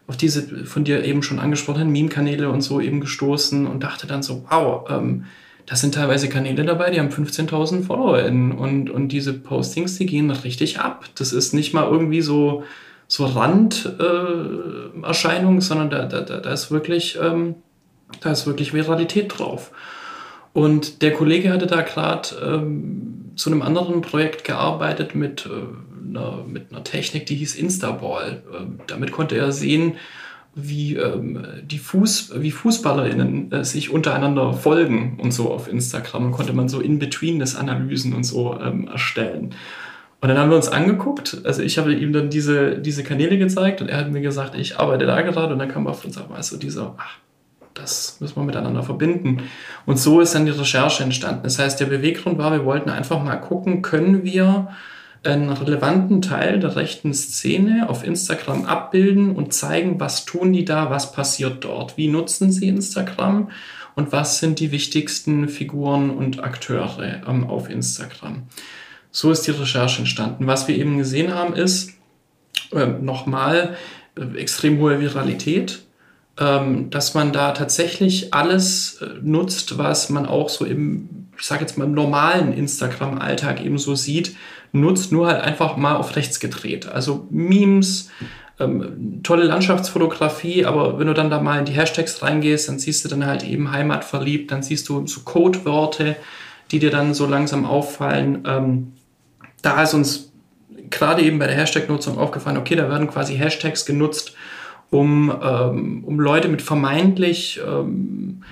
[0.08, 4.24] auf diese von dir eben schon angesprochenen Meme-Kanäle und so eben gestoßen und dachte dann
[4.24, 5.26] so, wow, ähm,
[5.66, 10.30] das sind teilweise Kanäle dabei, die haben 15.000 FollowerInnen und, und diese Postings, die gehen
[10.30, 11.06] richtig ab.
[11.16, 12.66] Das ist nicht mal irgendwie so,
[13.08, 17.56] so Randerscheinung, äh, sondern da, da, da ist wirklich, ähm,
[18.20, 19.72] da ist wirklich Viralität drauf.
[20.52, 26.44] Und der Kollege hatte da gerade ähm, zu einem anderen Projekt gearbeitet mit, äh, einer,
[26.46, 28.44] mit einer Technik, die hieß Instaball.
[28.56, 29.94] Ähm, damit konnte er sehen,
[30.56, 36.32] wie, ähm, die Fuß, wie FußballerInnen äh, sich untereinander folgen und so auf Instagram.
[36.32, 39.56] Konnte man so in between das Analysen und so ähm, erstellen.
[40.22, 43.82] Und dann haben wir uns angeguckt, also ich habe ihm dann diese, diese Kanäle gezeigt
[43.82, 46.42] und er hat mir gesagt, ich arbeite da gerade und dann kam auf uns mal
[46.42, 47.18] so dieser, ach,
[47.74, 49.44] das müssen wir miteinander verbinden.
[49.86, 51.42] Und so ist dann die Recherche entstanden.
[51.44, 54.70] Das heißt, der Beweggrund war, wir wollten einfach mal gucken, können wir
[55.24, 60.90] einen relevanten Teil der rechten Szene auf Instagram abbilden und zeigen, was tun die da,
[60.90, 63.50] was passiert dort, wie nutzen sie Instagram
[63.96, 68.44] und was sind die wichtigsten Figuren und Akteure ähm, auf Instagram.
[69.12, 70.48] So ist die Recherche entstanden.
[70.48, 71.92] Was wir eben gesehen haben, ist
[72.72, 73.76] äh, nochmal
[74.18, 75.84] äh, extrem hohe Viralität
[76.40, 81.62] ähm, dass man da tatsächlich alles äh, nutzt, was man auch so im, ich sage
[81.62, 84.36] jetzt mal, im normalen Instagram-Alltag eben so sieht,
[84.74, 86.88] nutzt, nur halt einfach mal auf rechts gedreht.
[86.88, 88.10] Also Memes,
[88.60, 93.06] ähm, tolle Landschaftsfotografie, aber wenn du dann da mal in die Hashtags reingehst, dann siehst
[93.06, 96.16] du dann halt eben Heimat verliebt, dann siehst du so Codewörter,
[96.72, 98.44] die dir dann so langsam auffallen.
[98.46, 98.94] Ähm,
[99.62, 100.32] da ist uns
[100.90, 104.36] gerade eben bei der Hashtag-Nutzung aufgefallen, okay, da werden quasi Hashtags genutzt,
[104.90, 108.44] um, ähm, um Leute mit vermeintlich, ähm,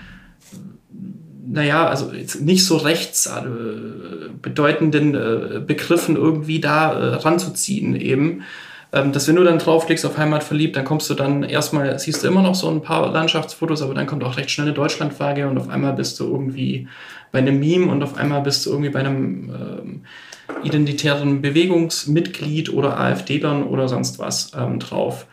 [1.43, 3.41] naja, also nicht so rechts äh,
[4.41, 8.43] bedeutenden äh, Begriffen irgendwie da äh, ranzuziehen eben.
[8.93, 12.23] Ähm, dass wenn du dann draufklickst auf Heimat verliebt, dann kommst du dann erstmal, siehst
[12.23, 15.47] du immer noch so ein paar Landschaftsfotos, aber dann kommt auch recht schnell eine Deutschlandfrage
[15.47, 16.89] und auf einmal bist du irgendwie
[17.31, 20.01] bei einem Meme und auf einmal bist du irgendwie bei einem ähm,
[20.63, 25.25] identitären Bewegungsmitglied oder AfD-Lern oder sonst was ähm, drauf.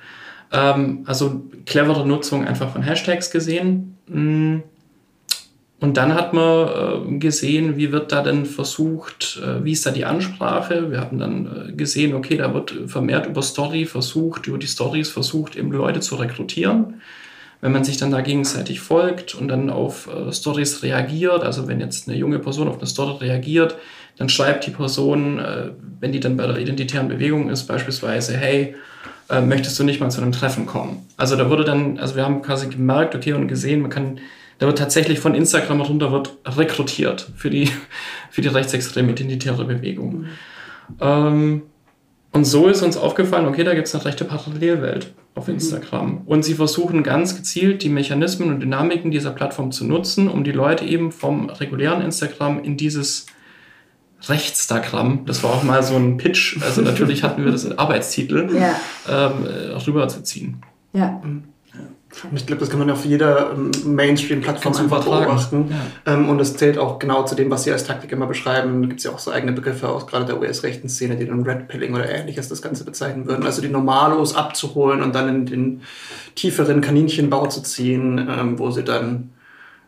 [0.52, 3.98] Ähm, also clevere Nutzung einfach von Hashtags gesehen.
[4.06, 4.58] Mm.
[5.80, 9.92] Und dann hat man äh, gesehen, wie wird da denn versucht, äh, wie ist da
[9.92, 10.90] die Ansprache.
[10.90, 15.08] Wir haben dann äh, gesehen, okay, da wird vermehrt über Story versucht, über die Stories
[15.08, 17.00] versucht, eben Leute zu rekrutieren.
[17.60, 22.08] Wenn man sich dann da gegenseitig folgt und dann auf Stories reagiert, also wenn jetzt
[22.08, 23.74] eine junge Person auf eine Story reagiert,
[24.16, 25.40] dann schreibt die Person,
[25.98, 28.76] wenn die dann bei der identitären Bewegung ist, beispielsweise, hey,
[29.44, 31.04] möchtest du nicht mal zu einem Treffen kommen?
[31.16, 34.20] Also da wurde dann, also wir haben quasi gemerkt, okay, und gesehen, man kann,
[34.58, 37.70] da wird tatsächlich von Instagram runter wird rekrutiert für die,
[38.30, 40.20] für die rechtsextreme identitäre Bewegung.
[40.20, 40.26] Mhm.
[41.00, 41.62] Ähm,
[42.32, 45.54] und so ist uns aufgefallen, okay, da gibt es eine rechte Parallelwelt auf mhm.
[45.54, 46.10] Instagram.
[46.10, 46.20] Mhm.
[46.26, 50.52] Und sie versuchen ganz gezielt die Mechanismen und Dynamiken dieser Plattform zu nutzen, um die
[50.52, 53.26] Leute eben vom regulären Instagram in dieses
[54.26, 58.50] Rechtstagramm, das war auch mal so ein Pitch, also natürlich hatten wir das als Arbeitstitel,
[58.52, 58.74] ja.
[59.08, 60.62] ähm, äh, rüberzuziehen.
[60.92, 61.22] Ja.
[62.34, 65.70] Ich glaube, das kann man auf jeder ähm, Mainstream-Plattform einfach beobachten.
[65.70, 66.14] Ja.
[66.14, 68.82] Ähm, und das zählt auch genau zu dem, was Sie als Taktik immer beschreiben.
[68.82, 71.42] Da gibt es ja auch so eigene Begriffe aus gerade der US-rechten Szene, die dann
[71.42, 73.44] Red Pilling oder ähnliches das Ganze bezeichnen würden.
[73.44, 75.82] Also die Normalos abzuholen und dann in den
[76.34, 79.30] tieferen Kaninchenbau zu ziehen, ähm, wo sie dann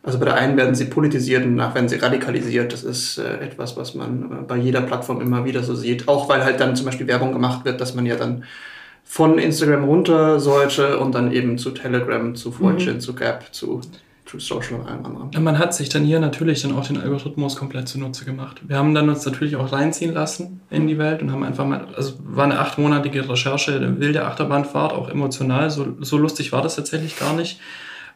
[0.03, 2.73] also bei der einen werden sie politisiert und danach werden sie radikalisiert.
[2.73, 6.07] Das ist äh, etwas, was man äh, bei jeder Plattform immer wieder so sieht.
[6.07, 8.43] Auch weil halt dann zum Beispiel Werbung gemacht wird, dass man ja dann
[9.11, 12.99] von Instagram runter sollte und dann eben zu Telegram, zu Fortune, mhm.
[13.01, 13.81] zu Gap, zu
[14.25, 15.43] True Social und allem anderen.
[15.43, 18.61] Man hat sich dann hier natürlich dann auch den Algorithmus komplett zunutze gemacht.
[18.65, 21.87] Wir haben dann uns natürlich auch reinziehen lassen in die Welt und haben einfach mal,
[21.93, 25.69] also war eine achtmonatige Recherche, eine wilde Achterbahnfahrt, auch emotional.
[25.69, 27.59] So, so lustig war das tatsächlich gar nicht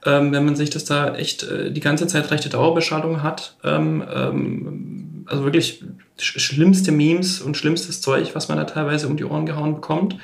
[0.05, 3.57] ähm, wenn man sich das da echt äh, die ganze Zeit rechte Dauerbeschallung hat.
[3.63, 5.83] Ähm, ähm, also wirklich
[6.19, 10.17] sch schlimmste Memes und schlimmstes Zeug, was man da teilweise um die Ohren gehauen bekommt.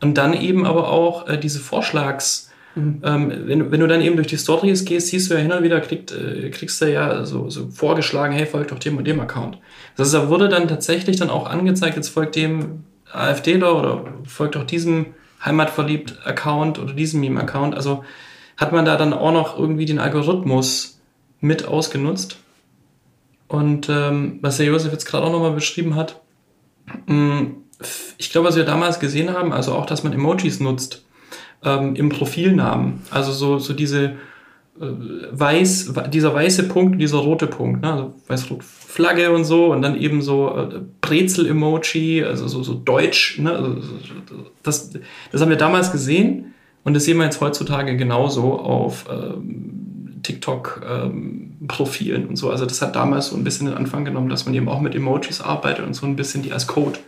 [0.00, 3.02] Und dann eben aber auch äh, diese Vorschlags- mhm.
[3.04, 5.62] ähm, wenn, wenn, du dann eben durch die Stories gehst, siehst du ja hin und
[5.62, 9.20] wieder, kriegt, äh, kriegst du ja so, so, vorgeschlagen, hey, folgt doch dem und dem
[9.20, 9.58] Account.
[9.96, 14.54] Das heißt, da wurde dann tatsächlich dann auch angezeigt, jetzt folgt dem AfDler oder folgt
[14.54, 15.06] doch diesem
[15.44, 17.74] Heimatverliebt-Account oder diesem Meme-Account.
[17.74, 18.04] Also
[18.56, 21.00] hat man da dann auch noch irgendwie den Algorithmus
[21.40, 22.38] mit ausgenutzt.
[23.46, 26.20] Und ähm, was der Josef jetzt gerade auch nochmal beschrieben hat,
[27.06, 27.56] mh, mm,
[28.18, 31.04] ich glaube, was wir damals gesehen haben, also auch, dass man Emojis nutzt,
[31.64, 33.02] ähm, im Profilnamen.
[33.10, 34.16] Also so, so diese
[34.80, 34.86] äh,
[35.32, 37.92] weiß, dieser weiße Punkt, dieser rote Punkt, ne?
[37.92, 43.38] also weiß-rot Flagge und so und dann eben so äh, Brezel-Emoji, also so, so deutsch.
[43.38, 43.52] Ne?
[43.52, 43.76] Also,
[44.62, 44.90] das,
[45.32, 52.22] das haben wir damals gesehen und das sehen wir jetzt heutzutage genauso auf ähm, TikTok-Profilen
[52.22, 52.50] ähm, und so.
[52.50, 54.94] Also das hat damals so ein bisschen den Anfang genommen, dass man eben auch mit
[54.94, 56.98] Emojis arbeitet und so ein bisschen die als Code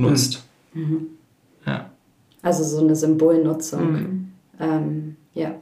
[0.00, 0.44] nutzt.
[0.74, 1.08] Mhm.
[1.66, 1.90] Ja.
[2.42, 3.92] Also so eine Symbolnutzung.
[3.92, 4.32] Mhm.
[4.58, 5.54] Ähm, ja.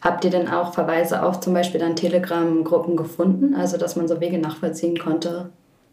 [0.00, 3.54] Habt ihr denn auch Verweise auf zum Beispiel dann Telegram-Gruppen gefunden?
[3.54, 5.50] Also dass man so Wege nachvollziehen konnte?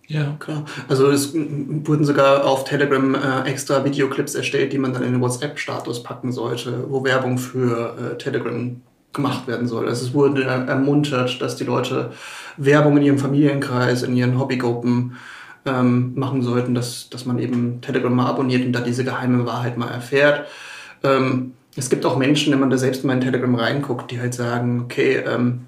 [0.08, 0.64] Ja, klar.
[0.88, 5.22] Also es wurden sogar auf Telegram äh, extra Videoclips erstellt, die man dann in den
[5.22, 8.80] WhatsApp-Status packen sollte, wo Werbung für äh, Telegram
[9.12, 9.88] gemacht werden soll.
[9.88, 12.12] Also es wurde ermuntert, dass die Leute
[12.56, 15.18] Werbung in ihrem Familienkreis, in ihren Hobbygruppen
[15.68, 19.78] ähm, machen sollten, dass, dass man eben Telegram mal abonniert und da diese geheime Wahrheit
[19.78, 20.48] mal erfährt.
[21.04, 24.34] Ähm, es gibt auch Menschen, wenn man da selbst mal in Telegram reinguckt, die halt
[24.34, 25.68] sagen, okay, ähm,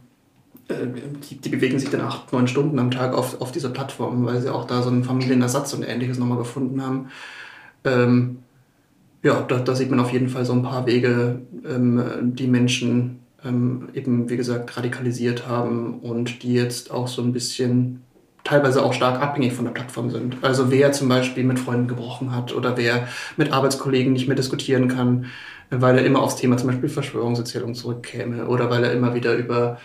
[0.70, 0.88] äh,
[1.30, 4.42] die, die, bewegen sich dann acht, neun Stunden am Tag auf, auf dieser Plattform, weil
[4.42, 7.10] sie auch da so einen Familienersatz und ähnliches nochmal gefunden haben.
[7.84, 8.40] Ähm,
[9.22, 12.02] ja, da, da, sieht man auf jeden Fall so ein paar Wege, ähm,
[12.36, 18.02] die Menschen ähm, eben, wie gesagt, radikalisiert haben und die jetzt auch so ein bisschen
[18.44, 20.38] teilweise auch stark abhängig von der Plattform sind.
[20.42, 24.88] Also wer zum Beispiel mit Freunden gebrochen hat oder wer mit Arbeitskollegen nicht mehr diskutieren
[24.88, 25.26] kann,
[25.70, 29.78] weil er immer aufs Thema zum Beispiel Verschwörungserzählung zurückkäme oder weil er immer wieder über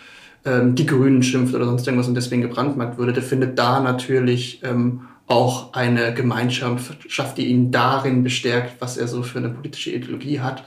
[0.45, 4.61] ähm, die Grünen schimpft oder sonst irgendwas und deswegen gebrandmarkt würde, der findet da natürlich
[4.63, 10.39] ähm, auch eine Gemeinschaft, die ihn darin bestärkt, was er so für eine politische Ideologie
[10.39, 10.63] hat.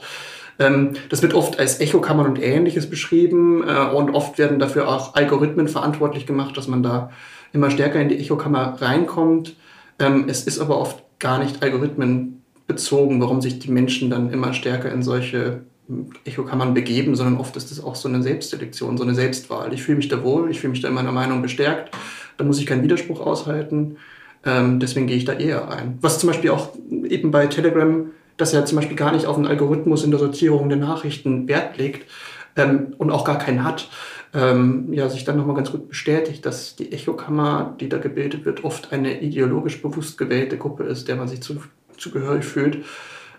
[0.59, 5.15] Ähm, das wird oft als Echokammern und ähnliches beschrieben äh, und oft werden dafür auch
[5.15, 7.11] Algorithmen verantwortlich gemacht, dass man da
[7.53, 9.55] immer stärker in die Echokammer reinkommt.
[9.99, 14.91] Ähm, es ist aber oft gar nicht algorithmenbezogen, warum sich die Menschen dann immer stärker
[14.91, 19.15] in solche hm, Echokammern begeben, sondern oft ist es auch so eine Selbstselektion, so eine
[19.15, 19.73] Selbstwahl.
[19.73, 21.95] Ich fühle mich da wohl, ich fühle mich da in meiner Meinung bestärkt,
[22.37, 23.97] da muss ich keinen Widerspruch aushalten.
[24.45, 25.97] Ähm, deswegen gehe ich da eher ein.
[26.01, 29.47] Was zum Beispiel auch eben bei Telegram, dass er zum Beispiel gar nicht auf einen
[29.47, 32.09] Algorithmus in der Sortierung der Nachrichten Wert legt
[32.55, 33.89] ähm, und auch gar keinen hat,
[34.33, 38.63] ähm, ja, sich dann nochmal ganz gut bestätigt, dass die Echokammer, die da gebildet wird,
[38.63, 41.57] oft eine ideologisch bewusst gewählte Gruppe ist, der man sich zu,
[41.97, 42.85] zugehörig fühlt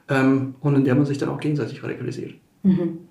[0.08, 2.34] ähm, und in der man sich dann auch gegenseitig radikalisiert.
[2.62, 3.08] Mhm.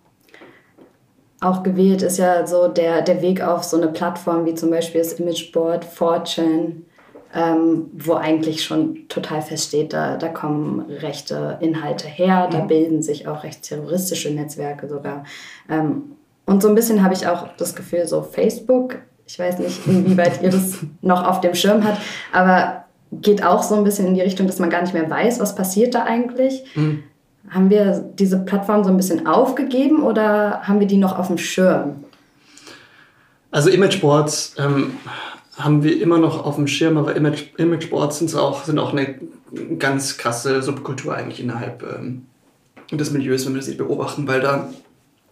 [1.41, 4.99] Auch gewählt ist ja so der, der Weg auf so eine Plattform wie zum Beispiel
[4.99, 6.81] das Imageboard, 4chan,
[7.33, 12.67] ähm, wo eigentlich schon total feststeht, da, da kommen rechte Inhalte her, da mhm.
[12.67, 15.23] bilden sich auch rechtsterroristische Netzwerke sogar.
[15.69, 16.15] Ähm,
[16.49, 18.95] und so ein bisschen habe ich auch das Gefühl, so Facebook,
[19.27, 23.75] ich weiß nicht, inwieweit ihr das noch auf dem Schirm habt, aber geht auch so
[23.75, 26.63] ein bisschen in die Richtung, dass man gar nicht mehr weiß, was passiert da eigentlich.
[26.73, 27.03] Mhm.
[27.51, 31.37] Haben wir diese Plattform so ein bisschen aufgegeben oder haben wir die noch auf dem
[31.37, 32.03] Schirm?
[33.51, 34.93] Also Imageboards ähm,
[35.55, 39.19] haben wir immer noch auf dem Schirm, aber Image, Imageboards sind auch, sind auch eine
[39.77, 42.25] ganz krasse Subkultur eigentlich innerhalb ähm,
[42.91, 44.69] des Milieus, wenn wir das beobachten, weil da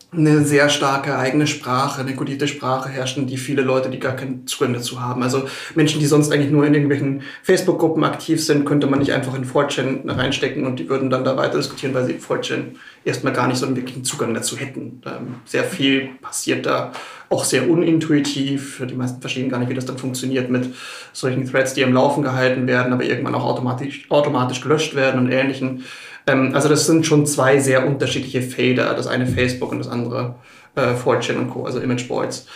[0.10, 4.48] eine sehr starke eigene Sprache, eine kodierte Sprache herrschen, die viele Leute, die gar keinen
[4.48, 5.22] Zugang dazu haben.
[5.22, 5.44] Also
[5.76, 9.46] Menschen, die sonst eigentlich nur in irgendwelchen Facebook-Gruppen aktiv sind, könnte man nicht einfach in
[9.46, 12.64] 4chan reinstecken und die würden dann da weiter diskutieren, weil sie in 4chan
[13.04, 15.02] erstmal gar nicht so einen wirklichen Zugang dazu hätten.
[15.06, 16.94] Ähm, sehr viel passiert da,
[17.30, 18.82] auch sehr unintuitiv.
[18.90, 20.74] Die meisten verstehen gar nicht, wie das dann funktioniert mit
[21.12, 25.32] solchen Threads, die am Laufen gehalten werden, aber irgendwann auch automatisch, automatisch gelöscht werden und
[25.32, 25.84] ähnlichen.
[26.28, 30.36] Ähm, also das sind schon zwei sehr unterschiedliche Felder, das eine Facebook und das andere
[30.76, 32.48] äh, 4chan und Co., also Imageboards.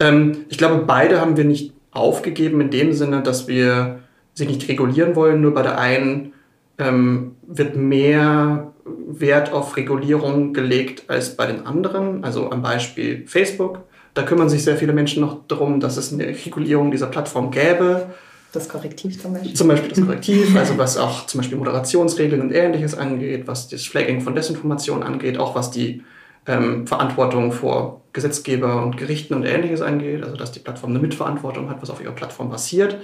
[0.00, 4.00] Ähm, ich glaube, beide haben wir nicht aufgegeben in dem Sinne, dass wir
[4.34, 6.32] sie nicht regulieren wollen, nur bei der einen
[6.78, 12.24] ähm, wird mehr Wert auf Regulierung gelegt als bei den anderen.
[12.24, 13.80] Also am Beispiel Facebook.
[14.14, 18.06] Da kümmern sich sehr viele Menschen noch darum, dass es eine Regulierung dieser Plattform gäbe.
[18.52, 19.54] Das Korrektiv zum Beispiel.
[19.54, 23.84] Zum Beispiel das Korrektiv, also was auch zum Beispiel Moderationsregeln und ähnliches angeht, was das
[23.84, 26.02] Flagging von Desinformation angeht, auch was die
[26.46, 31.68] ähm, Verantwortung vor Gesetzgeber und Gerichten und ähnliches angeht, also dass die Plattform eine Mitverantwortung
[31.68, 32.96] hat, was auf ihrer Plattform passiert.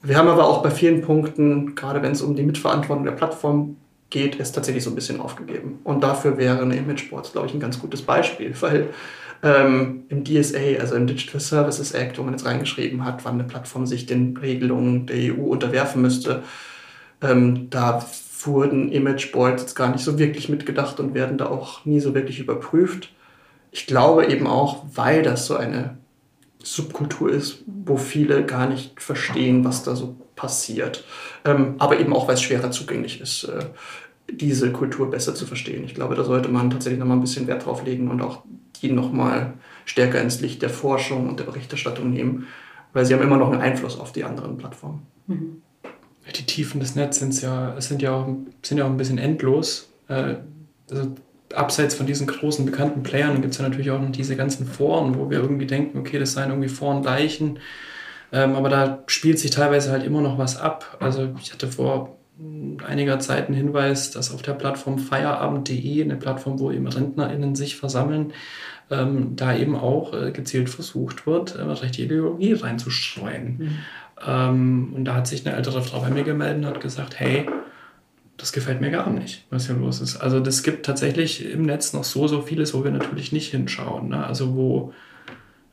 [0.00, 3.76] Wir haben aber auch bei vielen Punkten, gerade wenn es um die Mitverantwortung der Plattform
[4.10, 5.80] geht, es tatsächlich so ein bisschen aufgegeben.
[5.84, 8.90] Und dafür wäre eine Imageboards, glaube ich, ein ganz gutes Beispiel, weil
[9.42, 13.44] ähm, im DSA, also im Digital Services Act, wo man jetzt reingeschrieben hat, wann eine
[13.44, 16.42] Plattform sich den Regelungen der EU unterwerfen müsste,
[17.20, 18.04] ähm, da
[18.44, 22.40] wurden Imageboards jetzt gar nicht so wirklich mitgedacht und werden da auch nie so wirklich
[22.40, 23.12] überprüft.
[23.70, 25.96] Ich glaube eben auch, weil das so eine
[26.62, 31.04] Subkultur ist, wo viele gar nicht verstehen, was da so passiert.
[31.44, 33.44] Ähm, aber eben auch, weil es schwerer zugänglich ist.
[33.44, 33.66] Äh,
[34.30, 35.84] diese Kultur besser zu verstehen.
[35.84, 38.44] Ich glaube, da sollte man tatsächlich nochmal ein bisschen Wert drauf legen und auch
[38.82, 42.46] die nochmal stärker ins Licht der Forschung und der Berichterstattung nehmen,
[42.92, 45.06] weil sie haben immer noch einen Einfluss auf die anderen Plattformen.
[45.26, 45.62] Mhm.
[46.36, 48.28] Die Tiefen des Netzes sind ja, sind ja, auch,
[48.62, 49.92] sind ja auch ein bisschen endlos.
[50.08, 50.36] Äh,
[50.90, 51.12] also
[51.54, 55.16] abseits von diesen großen bekannten Playern gibt es ja natürlich auch noch diese ganzen Foren,
[55.18, 57.58] wo wir irgendwie denken, okay, das seien irgendwie Foren Leichen.
[58.32, 60.96] Ähm, aber da spielt sich teilweise halt immer noch was ab.
[61.00, 62.16] Also ich hatte vor
[62.86, 67.76] einiger Zeit einen Hinweis, dass auf der Plattform feierabend.de, eine Plattform, wo eben RentnerInnen sich
[67.76, 68.32] versammeln,
[68.90, 73.56] ähm, da eben auch äh, gezielt versucht wird, äh, rechte Ideologie reinzustreuen.
[73.58, 73.78] Mhm.
[74.26, 77.46] Ähm, und da hat sich eine ältere Frau bei mir gemeldet und hat gesagt, hey,
[78.36, 80.16] das gefällt mir gar nicht, was hier los ist.
[80.16, 84.08] Also das gibt tatsächlich im Netz noch so, so vieles, wo wir natürlich nicht hinschauen.
[84.08, 84.26] Ne?
[84.26, 84.92] Also wo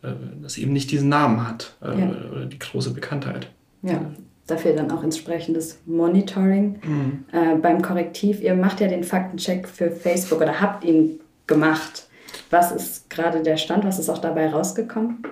[0.01, 2.11] äh, das eben nicht diesen Namen hat äh, ja.
[2.31, 3.49] oder die große Bekanntheit.
[3.81, 4.01] Ja,
[4.45, 6.79] dafür dann auch entsprechendes Monitoring.
[6.83, 7.25] Mhm.
[7.31, 12.07] Äh, beim Korrektiv, ihr macht ja den Faktencheck für Facebook oder habt ihn gemacht.
[12.49, 13.85] Was ist gerade der Stand?
[13.85, 15.23] Was ist auch dabei rausgekommen?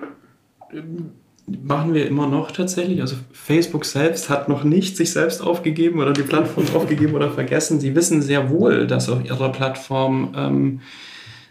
[1.62, 3.00] Machen wir immer noch tatsächlich.
[3.00, 7.80] Also Facebook selbst hat noch nicht sich selbst aufgegeben oder die Plattform aufgegeben oder vergessen.
[7.80, 10.80] Sie wissen sehr wohl, dass auf ihrer Plattform ähm,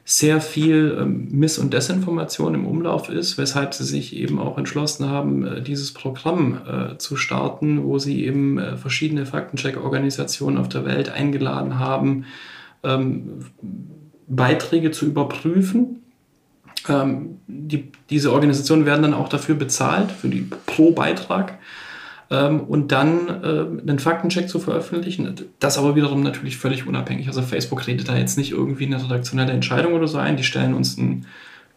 [0.10, 5.10] sehr viel ähm, Miss- und Desinformation im Umlauf ist, weshalb sie sich eben auch entschlossen
[5.10, 10.86] haben, äh, dieses Programm äh, zu starten, wo sie eben äh, verschiedene Faktencheck-Organisationen auf der
[10.86, 12.24] Welt eingeladen haben,
[12.84, 13.48] ähm,
[14.28, 16.04] Beiträge zu überprüfen
[16.88, 21.58] ähm, die, diese Organisationen werden dann auch dafür bezahlt, für die pro Beitrag.
[22.30, 25.34] Ähm, und dann äh, einen Faktencheck zu veröffentlichen.
[25.60, 27.28] Das aber wiederum natürlich völlig unabhängig.
[27.28, 30.38] Also Facebook redet da jetzt nicht irgendwie eine redaktionelle Entscheidung oder so ein.
[30.38, 31.26] Die stellen uns ein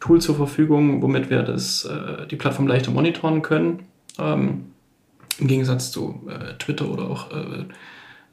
[0.01, 3.81] Tool zur Verfügung, womit wir das, äh, die Plattform leichter monitoren können.
[4.19, 4.67] Ähm,
[5.39, 7.65] Im Gegensatz zu äh, Twitter oder auch äh,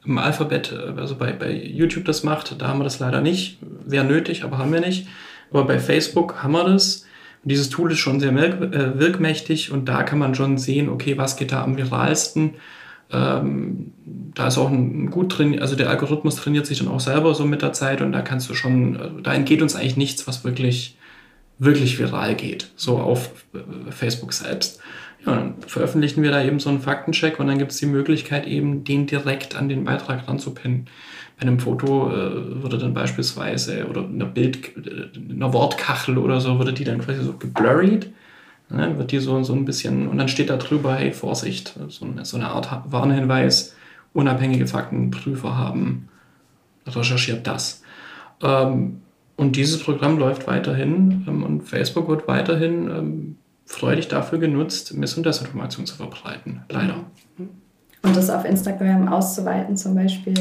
[0.08, 3.58] im Alphabet, äh, also bei, bei YouTube das macht, da haben wir das leider nicht.
[3.86, 5.06] Wäre nötig, aber haben wir nicht.
[5.50, 7.04] Aber bei Facebook haben wir das.
[7.44, 11.16] Und dieses Tool ist schon sehr äh, wirkmächtig und da kann man schon sehen, okay,
[11.16, 12.54] was geht da am viralsten.
[13.10, 13.92] Ähm,
[14.34, 17.46] da ist auch ein gut drin, also der Algorithmus trainiert sich dann auch selber so
[17.46, 20.44] mit der Zeit und da kannst du schon, äh, da entgeht uns eigentlich nichts, was
[20.44, 20.98] wirklich,
[21.58, 24.80] wirklich viral geht, so auf äh, Facebook selbst.
[25.26, 28.46] Ja, dann veröffentlichen wir da eben so einen Faktencheck und dann gibt es die Möglichkeit
[28.46, 30.86] eben, den direkt an den Beitrag ranzupinnen.
[31.36, 36.40] Bei einem Foto äh, würde dann beispielsweise oder in einer Bild, in einer Wortkachel oder
[36.40, 38.12] so, würde die dann quasi so geblurried.
[38.70, 42.04] Ne, wird die so, so ein bisschen, und dann steht da drüber, hey, Vorsicht, so
[42.04, 43.74] eine, so eine Art Warnhinweis,
[44.12, 46.08] unabhängige Faktenprüfer haben
[46.86, 47.82] recherchiert das.
[48.42, 49.02] Ähm,
[49.36, 53.36] und dieses Programm läuft weiterhin ähm, und Facebook wird weiterhin ähm,
[53.68, 56.62] freudig dafür genutzt, Miss- und Desinformation zu verbreiten.
[56.70, 57.04] Leider.
[57.36, 57.50] Mhm.
[58.02, 60.34] Und das auf Instagram auszuweiten zum Beispiel?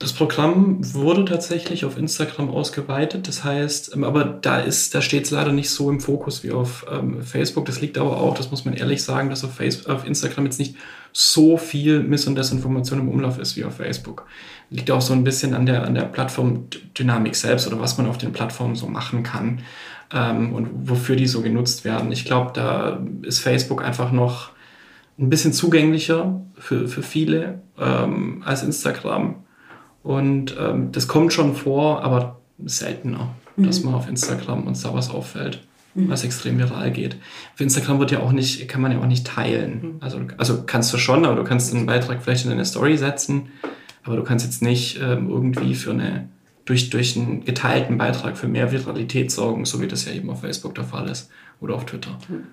[0.00, 3.26] Das Programm wurde tatsächlich auf Instagram ausgeweitet.
[3.26, 6.50] Das heißt, ähm, aber da ist, da steht es leider nicht so im Fokus wie
[6.50, 7.64] auf ähm, Facebook.
[7.64, 10.58] Das liegt aber auch, das muss man ehrlich sagen, dass auf, Facebook, auf Instagram jetzt
[10.58, 10.76] nicht
[11.12, 14.26] so viel Miss- und Desinformation im Umlauf ist wie auf Facebook.
[14.68, 18.18] Liegt auch so ein bisschen an der, an der Plattformdynamik selbst oder was man auf
[18.18, 19.60] den Plattformen so machen kann
[20.12, 22.12] ähm, und wofür die so genutzt werden.
[22.12, 24.50] Ich glaube, da ist Facebook einfach noch
[25.18, 29.36] ein bisschen zugänglicher für, für viele ähm, als Instagram.
[30.02, 33.66] Und ähm, das kommt schon vor, aber seltener, mhm.
[33.66, 36.08] dass man auf Instagram uns da was auffällt, mhm.
[36.08, 37.16] was extrem viral geht.
[37.54, 39.80] Auf Instagram wird ja auch nicht, kann man ja auch nicht teilen.
[39.82, 39.96] Mhm.
[40.00, 43.48] Also, also kannst du schon, aber du kannst einen Beitrag vielleicht in eine Story setzen,
[44.02, 46.28] aber du kannst jetzt nicht ähm, irgendwie für eine
[46.64, 50.40] durch, durch einen geteilten Beitrag für mehr Viralität sorgen, so wie das ja eben auf
[50.40, 52.18] Facebook der Fall ist oder auf Twitter.
[52.28, 52.46] Mhm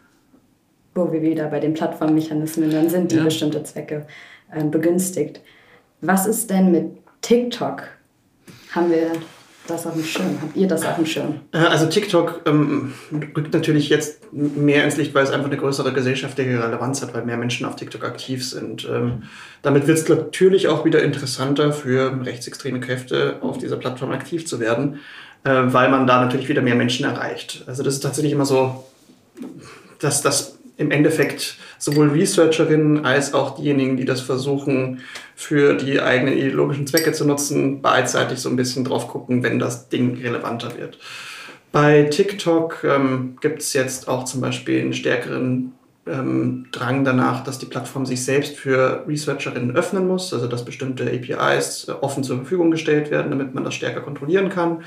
[0.93, 3.23] wo wir wieder bei den Plattformmechanismen dann sind, die ja.
[3.23, 4.05] bestimmte Zwecke
[4.51, 5.41] äh, begünstigt.
[6.01, 7.83] Was ist denn mit TikTok?
[8.71, 9.11] Haben wir
[9.67, 10.37] das auf dem Schirm?
[10.41, 11.39] Habt ihr das auf dem Schirm?
[11.51, 12.93] Äh, also TikTok ähm,
[13.35, 17.25] rückt natürlich jetzt mehr ins Licht, weil es einfach eine größere gesellschaftliche Relevanz hat, weil
[17.25, 18.87] mehr Menschen auf TikTok aktiv sind.
[18.89, 19.23] Ähm,
[19.61, 24.59] damit wird es natürlich auch wieder interessanter für rechtsextreme Kräfte auf dieser Plattform aktiv zu
[24.59, 24.99] werden,
[25.43, 27.63] äh, weil man da natürlich wieder mehr Menschen erreicht.
[27.67, 28.83] Also das ist tatsächlich immer so,
[29.99, 35.01] dass das im Endeffekt sowohl Researcherinnen als auch diejenigen, die das versuchen,
[35.35, 39.89] für die eigenen ideologischen Zwecke zu nutzen, beidseitig so ein bisschen drauf gucken, wenn das
[39.89, 40.97] Ding relevanter wird.
[41.71, 45.73] Bei TikTok ähm, gibt es jetzt auch zum Beispiel einen stärkeren
[46.05, 51.05] ähm, Drang danach, dass die Plattform sich selbst für Researcherinnen öffnen muss, also dass bestimmte
[51.05, 54.83] APIs offen zur Verfügung gestellt werden, damit man das stärker kontrollieren kann.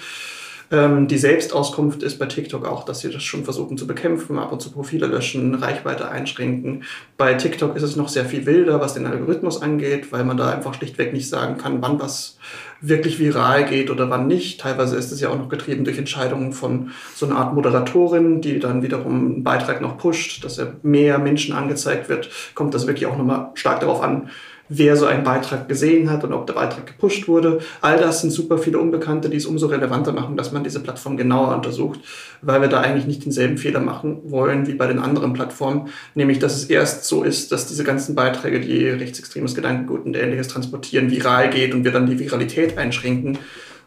[0.75, 4.51] Ähm, die Selbstauskunft ist bei TikTok auch, dass sie das schon versuchen zu bekämpfen, ab
[4.51, 6.83] und zu Profile löschen, Reichweite einschränken.
[7.17, 10.51] Bei TikTok ist es noch sehr viel wilder, was den Algorithmus angeht, weil man da
[10.51, 12.39] einfach schlichtweg nicht sagen kann, wann was
[12.81, 14.61] wirklich viral geht oder wann nicht.
[14.61, 18.59] Teilweise ist es ja auch noch getrieben durch Entscheidungen von so einer Art Moderatorin, die
[18.59, 22.31] dann wiederum einen Beitrag noch pusht, dass er mehr Menschen angezeigt wird.
[22.57, 24.29] Kommt das wirklich auch nochmal stark darauf an,
[24.77, 27.61] wer so einen Beitrag gesehen hat und ob der Beitrag gepusht wurde.
[27.81, 31.17] All das sind super viele Unbekannte, die es umso relevanter machen, dass man diese Plattform
[31.17, 32.01] genauer untersucht,
[32.43, 36.39] weil wir da eigentlich nicht denselben Fehler machen wollen wie bei den anderen Plattformen, nämlich
[36.39, 41.11] dass es erst so ist, dass diese ganzen Beiträge, die rechtsextremes Gedankengut und ähnliches transportieren,
[41.11, 43.39] viral geht und wir dann die Viralität einschränken,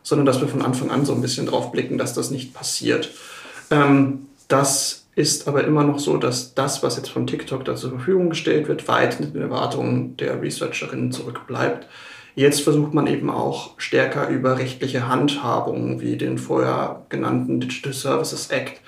[0.04, 3.12] sondern dass wir von Anfang an so ein bisschen drauf blicken, dass das nicht passiert.
[3.72, 7.90] Ähm, das ist aber immer noch so, dass das, was jetzt von TikTok da zur
[7.90, 11.88] Verfügung gestellt wird, weit mit den Erwartungen der Researcherinnen zurückbleibt.
[12.36, 18.52] Jetzt versucht man eben auch stärker über rechtliche Handhabungen wie den vorher genannten Digital Services
[18.52, 18.80] Act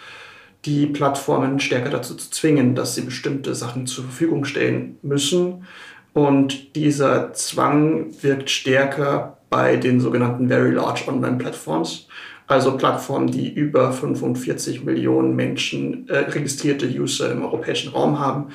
[0.65, 5.65] die Plattformen stärker dazu zu zwingen, dass sie bestimmte Sachen zur Verfügung stellen müssen.
[6.13, 12.07] Und dieser Zwang wirkt stärker bei den sogenannten Very Large Online Platforms
[12.49, 18.47] also Plattformen, die über 45 Millionen Menschen äh, registrierte User im europäischen Raum haben.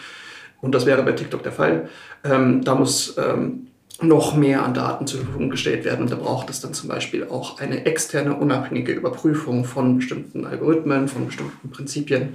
[0.61, 1.89] Und das wäre bei TikTok der Fall.
[2.25, 3.69] Ähm, da muss ähm,
[4.01, 6.03] noch mehr an Daten zur Verfügung gestellt werden.
[6.03, 11.07] Und da braucht es dann zum Beispiel auch eine externe, unabhängige Überprüfung von bestimmten Algorithmen,
[11.07, 12.35] von bestimmten Prinzipien.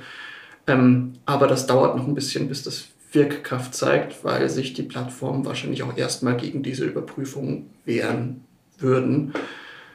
[0.66, 5.46] Ähm, aber das dauert noch ein bisschen, bis das Wirkkraft zeigt, weil sich die Plattformen
[5.46, 8.46] wahrscheinlich auch erstmal gegen diese Überprüfung wehren
[8.78, 9.34] würden.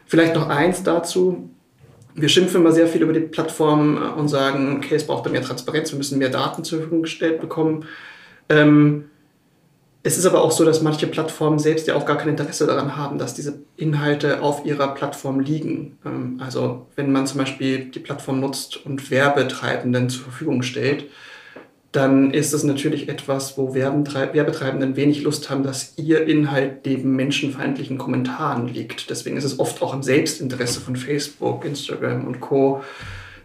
[0.05, 1.49] Vielleicht noch eins dazu
[2.15, 5.43] wir schimpfen immer sehr viel über die Plattform äh, und sagen, okay, es braucht mehr
[5.43, 7.85] Transparenz, wir müssen mehr Daten zur Verfügung gestellt bekommen.
[8.49, 9.07] Ähm,
[10.07, 12.97] es ist aber auch so, dass manche Plattformen selbst ja auch gar kein Interesse daran
[12.97, 15.99] haben, dass diese Inhalte auf ihrer Plattform liegen.
[16.05, 21.07] Ähm, also wenn man zum Beispiel die Plattform nutzt und Werbetreibenden zur Verfügung stellt,
[21.95, 27.99] dann ist das natürlich etwas, wo Werbetreibenden wenig Lust haben, dass ihr Inhalt neben menschenfeindlichen
[27.99, 29.11] Kommentaren liegt.
[29.11, 32.83] Deswegen ist es oft auch im Selbstinteresse von Facebook, Instagram und Co.,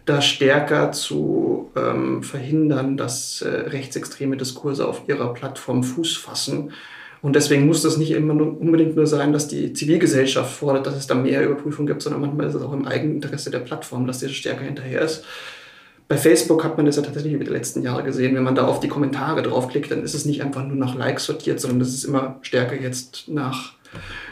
[0.04, 6.72] da stärker zu ähm, verhindern, dass äh, rechtsextreme Diskurse auf ihrer Plattform Fuß fassen.
[7.22, 10.96] Und deswegen muss das nicht immer nur, unbedingt nur sein, dass die Zivilgesellschaft fordert, dass
[10.96, 14.18] es da mehr Überprüfung gibt, sondern manchmal ist es auch im Eigeninteresse der Plattform, dass
[14.18, 15.24] sie stärker hinterher ist.
[16.10, 18.34] Bei Facebook hat man das ja tatsächlich über die letzten Jahre gesehen.
[18.34, 21.24] Wenn man da auf die Kommentare draufklickt, dann ist es nicht einfach nur nach Likes
[21.24, 23.74] sortiert, sondern es ist immer stärker jetzt nach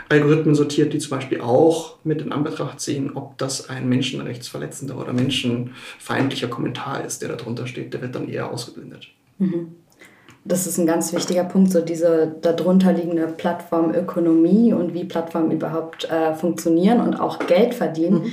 [0.09, 5.13] Algorithmen sortiert, die zum Beispiel auch mit in Anbetracht ziehen, ob das ein menschenrechtsverletzender oder
[5.13, 7.95] menschenfeindlicher Kommentar ist, der darunter steht.
[7.95, 9.07] Der wird dann eher ausgeblendet.
[9.39, 9.77] Mhm.
[10.45, 16.11] Das ist ein ganz wichtiger Punkt, so diese darunter liegende Plattformökonomie und wie Plattformen überhaupt
[16.11, 18.25] äh, funktionieren und auch Geld verdienen.
[18.25, 18.33] Mhm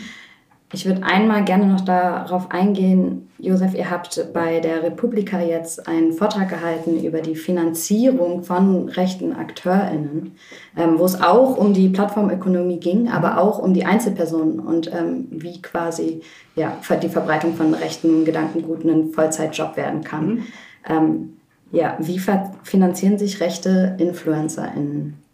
[0.75, 6.11] ich würde einmal gerne noch darauf eingehen, Josef, ihr habt bei der Republika jetzt einen
[6.11, 10.33] Vortrag gehalten über die Finanzierung von rechten AkteurInnen,
[10.77, 15.27] ähm, wo es auch um die Plattformökonomie ging, aber auch um die Einzelpersonen und ähm,
[15.31, 16.21] wie quasi
[16.57, 20.27] ja, die Verbreitung von rechten Gedankenguten ein Vollzeitjob werden kann.
[20.27, 20.43] Mhm.
[20.89, 21.33] Ähm,
[21.71, 22.21] ja, wie
[22.63, 25.25] finanzieren sich rechte InfluencerInnen?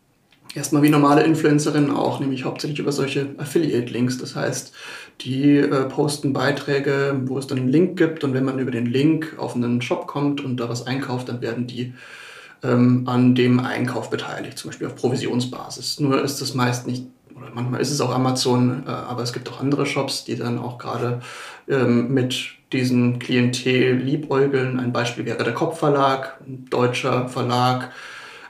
[0.54, 4.18] Erstmal wie normale Influencerinnen auch, nämlich hauptsächlich über solche Affiliate-Links.
[4.18, 4.74] Das heißt,
[5.24, 8.86] die äh, posten Beiträge, wo es dann einen Link gibt und wenn man über den
[8.86, 11.94] Link auf einen Shop kommt und da was einkauft, dann werden die
[12.64, 16.00] ähm, an dem Einkauf beteiligt, zum Beispiel auf Provisionsbasis.
[16.00, 17.06] Nur ist das meist nicht,
[17.36, 20.60] oder manchmal ist es auch Amazon, äh, aber es gibt auch andere Shops, die dann
[20.60, 21.22] auch gerade
[21.68, 22.36] ähm, mit
[22.72, 24.80] diesen Klientel liebäugeln.
[24.80, 27.92] Ein Beispiel wäre der Kopfverlag, ein deutscher Verlag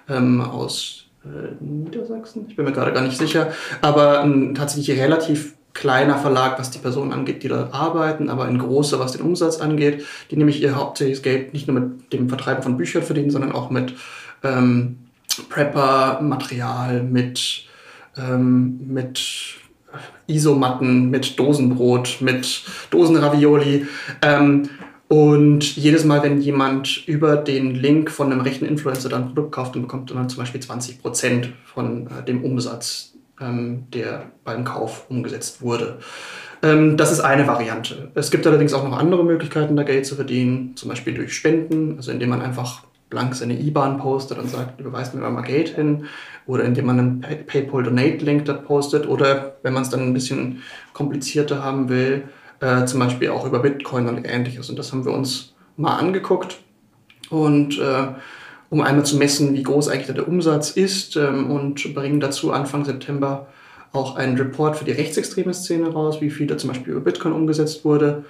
[0.09, 5.55] ähm, aus äh, Niedersachsen, ich bin mir gerade gar nicht sicher, aber ein tatsächlich relativ
[5.74, 9.59] kleiner Verlag, was die Personen angeht, die da arbeiten, aber ein großer, was den Umsatz
[9.59, 13.51] angeht, die nämlich ihr hauptsächliches Geld nicht nur mit dem Vertreiben von Büchern verdienen, sondern
[13.51, 13.93] auch mit
[14.43, 14.97] ähm,
[15.49, 17.63] Prepper-Material, mit,
[18.17, 19.22] ähm, mit
[20.28, 23.88] Isomatten, mit Dosenbrot, mit Dosenravioli.
[24.22, 24.69] Ähm,
[25.07, 29.51] und jedes Mal, wenn jemand über den Link von einem rechten Influencer dann ein Produkt
[29.51, 33.11] kauft, dann bekommt er dann zum Beispiel 20 Prozent von äh, dem Umsatz,
[33.42, 36.00] ähm, der beim Kauf umgesetzt wurde.
[36.64, 38.12] Ähm, das ist eine Variante.
[38.16, 41.96] Es gibt allerdings auch noch andere Möglichkeiten, da Geld zu verdienen, zum Beispiel durch Spenden,
[41.98, 46.06] also indem man einfach blank seine IBAN postet und sagt, überweist mir mal Geld hin,
[46.48, 50.02] oder indem man einen Pay PayPal Donate Link dort postet, oder wenn man es dann
[50.02, 50.64] ein bisschen
[50.94, 52.24] komplizierter haben will,
[52.62, 54.70] äh, zum Beispiel auch über Bitcoin und ähnliches.
[54.70, 56.60] Und das haben wir uns mal angeguckt
[57.30, 58.08] und äh,
[58.72, 62.86] um einmal zu messen, wie groß eigentlich der Umsatz ist ähm, und bringen dazu Anfang
[62.86, 63.47] September
[63.91, 67.34] auch einen Report für die rechtsextreme Szene raus, wie viel da zum Beispiel über Bitcoin
[67.34, 68.24] umgesetzt wurde.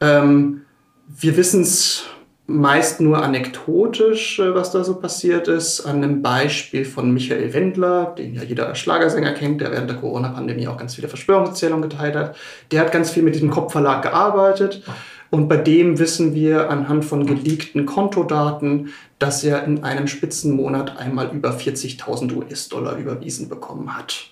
[0.00, 0.60] Ähm,
[1.08, 2.04] wir wissen es
[2.46, 8.14] meist nur anekdotisch, äh, was da so passiert ist, an einem Beispiel von Michael Wendler,
[8.16, 12.36] den ja jeder Schlagersänger kennt, der während der Corona-Pandemie auch ganz viele Verschwörungserzählungen geteilt hat.
[12.72, 14.82] Der hat ganz viel mit diesem Kopfverlag gearbeitet.
[15.30, 21.30] Und bei dem wissen wir anhand von geleakten Kontodaten, dass er in einem Spitzenmonat einmal
[21.34, 24.30] über 40.000 US-Dollar überwiesen bekommen hat.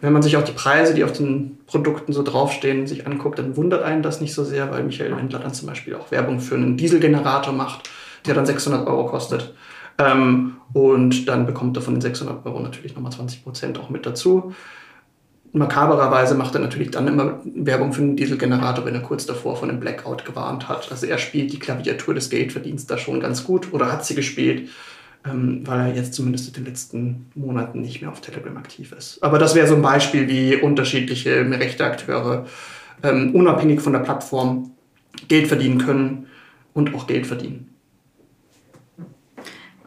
[0.00, 3.56] Wenn man sich auch die Preise, die auf den Produkten so draufstehen, sich anguckt, dann
[3.56, 6.54] wundert einen das nicht so sehr, weil Michael Wendler dann zum Beispiel auch Werbung für
[6.54, 7.90] einen Dieselgenerator macht,
[8.26, 9.54] der dann 600 Euro kostet.
[9.98, 14.06] Ähm, und dann bekommt er von den 600 Euro natürlich nochmal 20 Prozent auch mit
[14.06, 14.54] dazu.
[15.52, 19.68] Makabererweise macht er natürlich dann immer Werbung für einen Dieselgenerator, wenn er kurz davor von
[19.68, 20.90] einem Blackout gewarnt hat.
[20.90, 24.68] Also er spielt die Klaviatur des Geldverdienst da schon ganz gut oder hat sie gespielt
[25.26, 29.22] ähm, weil er jetzt zumindest in den letzten Monaten nicht mehr auf Telegram aktiv ist.
[29.22, 32.46] Aber das wäre so ein Beispiel, wie unterschiedliche Rechteakteure
[33.02, 34.72] ähm, unabhängig von der Plattform
[35.28, 36.26] Geld verdienen können
[36.72, 37.74] und auch Geld verdienen.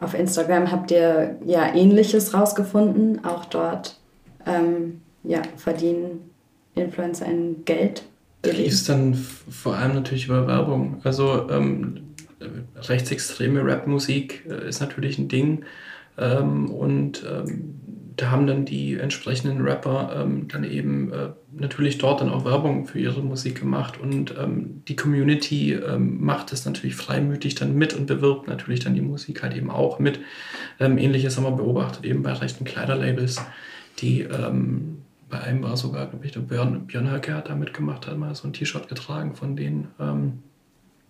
[0.00, 3.24] Auf Instagram habt ihr ja Ähnliches rausgefunden.
[3.24, 3.98] Auch dort
[4.46, 6.30] ähm, ja, verdienen
[6.74, 8.04] Influencer ein Geld.
[8.44, 11.00] Lief dann vor allem natürlich über Werbung.
[11.02, 12.14] Also ähm,
[12.76, 15.64] rechtsextreme Rapmusik äh, ist natürlich ein Ding.
[16.18, 17.80] Ähm, und ähm,
[18.16, 22.86] da haben dann die entsprechenden Rapper ähm, dann eben äh, natürlich dort dann auch Werbung
[22.86, 27.92] für ihre Musik gemacht und ähm, die Community ähm, macht es natürlich freimütig dann mit
[27.94, 30.20] und bewirbt natürlich dann die Musik halt eben auch mit.
[30.78, 33.40] Ähnliches haben wir beobachtet eben bei rechten Kleiderlabels,
[33.98, 38.06] die ähm, bei einem war sogar, glaube ich, der Björn, Björn Höcke hat da mitgemacht,
[38.06, 39.88] hat mal so ein T-Shirt getragen von denen.
[39.98, 40.42] Ähm,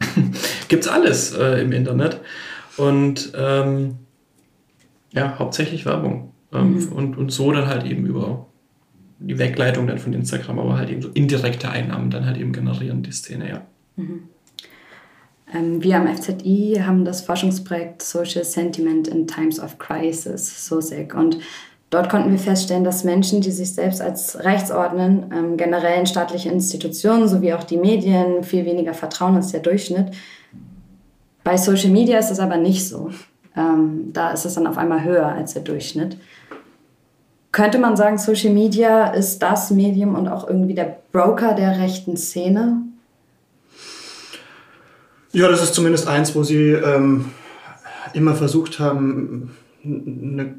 [0.68, 2.20] gibt's alles äh, im Internet.
[2.76, 3.96] Und ähm,
[5.12, 6.32] ja, hauptsächlich Werbung.
[6.52, 6.92] Ähm, mhm.
[6.92, 8.46] und, und so dann halt eben über
[9.18, 13.02] die Wegleitung dann von Instagram, aber halt eben so indirekte Einnahmen dann halt eben generieren,
[13.02, 13.66] die Szene, ja.
[13.96, 14.28] Mhm.
[15.52, 21.14] Ähm, wir am FZI haben das Forschungsprojekt Social Sentiment in Times of Crisis, SOSEC.
[21.14, 21.38] Und
[21.94, 26.06] Dort konnten wir feststellen, dass Menschen, die sich selbst als rechts ordnen, ähm, generell in
[26.06, 30.08] staatliche Institutionen sowie auch die Medien viel weniger vertrauen als der Durchschnitt.
[31.44, 33.12] Bei Social Media ist es aber nicht so.
[33.56, 36.16] Ähm, da ist es dann auf einmal höher als der Durchschnitt.
[37.52, 42.16] Könnte man sagen, Social Media ist das Medium und auch irgendwie der Broker der rechten
[42.16, 42.78] Szene?
[45.30, 47.26] Ja, das ist zumindest eins, wo sie ähm,
[48.14, 50.56] immer versucht haben, eine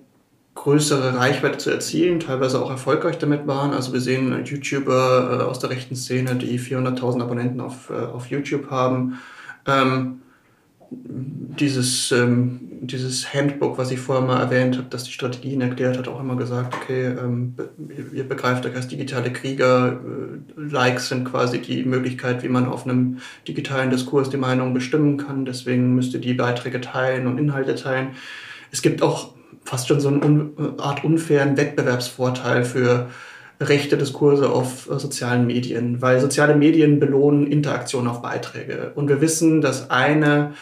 [0.56, 3.74] größere Reichweite zu erzielen, teilweise auch erfolgreich damit waren.
[3.74, 8.28] Also wir sehen YouTuber äh, aus der rechten Szene, die 400.000 Abonnenten auf, äh, auf
[8.28, 9.20] YouTube haben.
[9.68, 10.22] Ähm,
[10.90, 16.08] dieses, ähm, dieses Handbook, was ich vorher mal erwähnt habe, das die Strategien erklärt hat,
[16.08, 17.56] auch immer gesagt, okay, ähm,
[18.14, 22.86] ihr begreift euch als digitale Krieger, äh, Likes sind quasi die Möglichkeit, wie man auf
[22.86, 27.76] einem digitalen Diskurs die Meinung bestimmen kann, deswegen müsst ihr die Beiträge teilen und Inhalte
[27.76, 28.10] teilen.
[28.72, 29.34] Es gibt auch
[29.64, 33.10] fast schon so eine Art unfairen Wettbewerbsvorteil für
[33.62, 38.92] rechte Diskurse auf äh, sozialen Medien, weil soziale Medien belohnen Interaktion auf Beiträge.
[38.96, 40.54] Und wir wissen, dass eine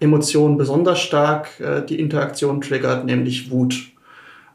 [0.00, 3.88] Emotion besonders stark äh, die Interaktion triggert, nämlich Wut.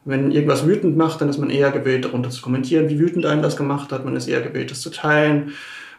[0.04, 3.42] Wenn irgendwas wütend macht, dann ist man eher gewillt, darunter zu kommentieren, wie wütend einen
[3.42, 4.04] das gemacht hat.
[4.04, 5.52] Man ist eher gewillt, das zu teilen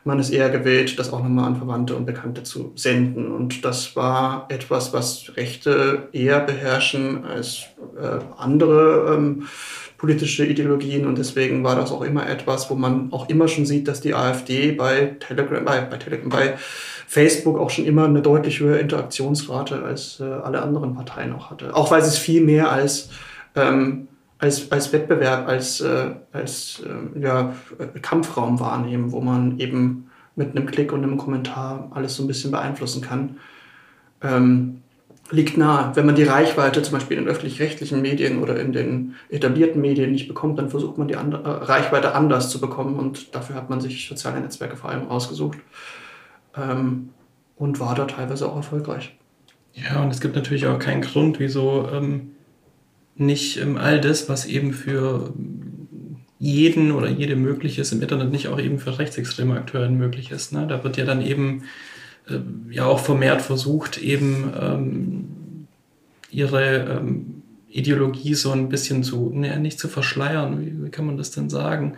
[0.04, 3.32] man ist eher gewillt, das auch nochmal an Verwandte und Bekannte zu senden.
[3.32, 7.66] Und das war etwas, was Rechte eher beherrschen als
[8.00, 9.47] äh, andere ähm,
[9.97, 11.06] politische Ideologien.
[11.06, 14.14] Und deswegen war das auch immer etwas, wo man auch immer schon sieht, dass die
[14.14, 16.54] AfD bei Telegram, bei, bei Telegram, bei
[17.08, 21.76] Facebook auch schon immer eine deutlich höhere Interaktionsrate als äh, alle anderen Parteien auch hatte.
[21.76, 23.10] Auch weil es viel mehr als
[23.56, 24.09] ähm,
[24.39, 27.53] als, als Wettbewerb, als, äh, als äh, ja,
[28.01, 32.49] Kampfraum wahrnehmen, wo man eben mit einem Klick und einem Kommentar alles so ein bisschen
[32.51, 33.37] beeinflussen kann.
[34.21, 34.81] Ähm,
[35.31, 35.95] liegt nahe.
[35.95, 40.27] Wenn man die Reichweite zum Beispiel in öffentlich-rechtlichen Medien oder in den etablierten Medien nicht
[40.27, 43.81] bekommt, dann versucht man die andere, äh, Reichweite anders zu bekommen und dafür hat man
[43.81, 45.59] sich soziale Netzwerke vor allem rausgesucht
[46.57, 47.09] ähm,
[47.57, 49.15] und war da teilweise auch erfolgreich.
[49.73, 52.31] Ja, und es gibt natürlich auch keinen Grund, wieso ähm,
[53.20, 55.34] nicht ähm, all das, was eben für
[56.39, 60.53] jeden oder jede möglich ist im Internet, nicht auch eben für rechtsextreme Akteure möglich ist.
[60.53, 60.65] Ne?
[60.67, 61.63] Da wird ja dann eben
[62.30, 62.39] äh,
[62.70, 65.67] ja auch vermehrt versucht, eben ähm,
[66.32, 71.17] ihre ähm, Ideologie so ein bisschen zu, ne, nicht zu verschleiern, wie, wie kann man
[71.17, 71.97] das denn sagen?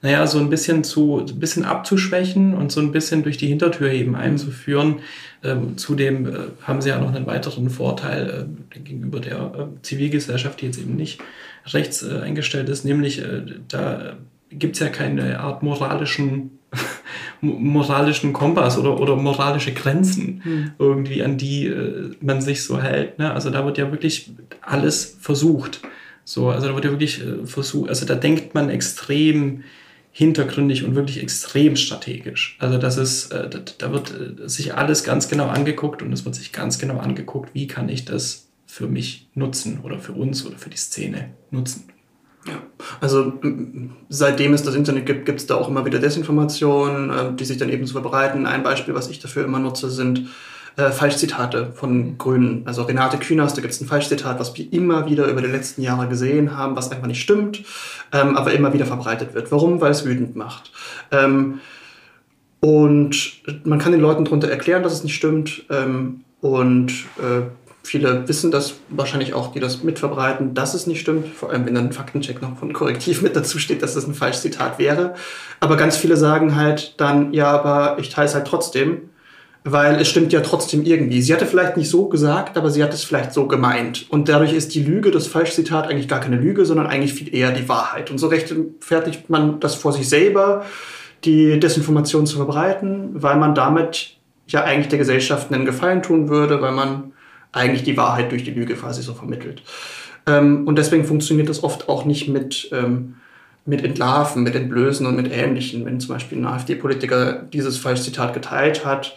[0.00, 3.90] naja, so ein bisschen zu, ein bisschen abzuschwächen und so ein bisschen durch die Hintertür
[3.90, 5.00] eben einzuführen.
[5.44, 10.60] Ähm, zudem äh, haben sie ja noch einen weiteren Vorteil äh, gegenüber der äh, Zivilgesellschaft,
[10.60, 11.20] die jetzt eben nicht
[11.66, 14.16] rechts äh, eingestellt ist, nämlich äh, da
[14.50, 16.58] gibt es ja keine Art moralischen
[17.40, 20.70] moralischen Kompass oder, oder moralische Grenzen mhm.
[20.78, 23.18] irgendwie, an die äh, man sich so hält.
[23.18, 23.32] Ne?
[23.32, 25.80] Also da wird ja wirklich alles versucht.
[26.24, 29.64] So, also da wird ja wirklich äh, versucht, also da denkt man extrem
[30.18, 32.56] hintergründig und wirklich extrem strategisch.
[32.58, 33.48] Also das ist, äh,
[33.78, 37.50] da wird äh, sich alles ganz genau angeguckt und es wird sich ganz genau angeguckt,
[37.54, 41.84] wie kann ich das für mich nutzen oder für uns oder für die Szene nutzen.
[42.48, 42.60] Ja,
[43.00, 43.32] also
[44.08, 47.58] seitdem es das Internet gibt, gibt es da auch immer wieder Desinformationen, äh, die sich
[47.58, 48.44] dann eben so verbreiten.
[48.44, 50.30] Ein Beispiel, was ich dafür immer nutze, sind
[50.78, 52.62] äh, Falschzitate von Grünen.
[52.64, 55.82] Also Renate Künast, da gibt es ein Falschzitat, was wir immer wieder über die letzten
[55.82, 57.64] Jahre gesehen haben, was einfach nicht stimmt,
[58.12, 59.52] ähm, aber immer wieder verbreitet wird.
[59.52, 59.80] Warum?
[59.80, 60.72] Weil es wütend macht.
[61.10, 61.60] Ähm,
[62.60, 65.64] und man kann den Leuten darunter erklären, dass es nicht stimmt.
[65.68, 67.42] Ähm, und äh,
[67.88, 71.26] Viele wissen das wahrscheinlich auch, die das mitverbreiten, dass es nicht stimmt.
[71.28, 74.12] Vor allem, wenn dann ein Faktencheck noch von Korrektiv mit dazu steht, dass das ein
[74.12, 75.14] falsches Zitat wäre.
[75.58, 79.08] Aber ganz viele sagen halt dann, ja, aber ich teile es halt trotzdem,
[79.64, 81.20] weil es stimmt ja trotzdem irgendwie.
[81.20, 84.06] Sie hatte vielleicht nicht so gesagt, aber sie hat es vielleicht so gemeint.
[84.08, 87.50] Und dadurch ist die Lüge, das Falschzitat, eigentlich gar keine Lüge, sondern eigentlich viel eher
[87.50, 88.10] die Wahrheit.
[88.10, 90.64] Und so rechtfertigt man das vor sich selber,
[91.24, 96.62] die Desinformation zu verbreiten, weil man damit ja eigentlich der Gesellschaft einen Gefallen tun würde,
[96.62, 97.12] weil man
[97.52, 99.62] eigentlich die Wahrheit durch die Lüge quasi so vermittelt.
[100.26, 103.16] Ähm, und deswegen funktioniert das oft auch nicht mit, ähm,
[103.66, 105.84] mit Entlarven, mit Entblößen und mit Ähnlichen.
[105.84, 109.16] Wenn zum Beispiel ein AfD-Politiker dieses Falschzitat geteilt hat,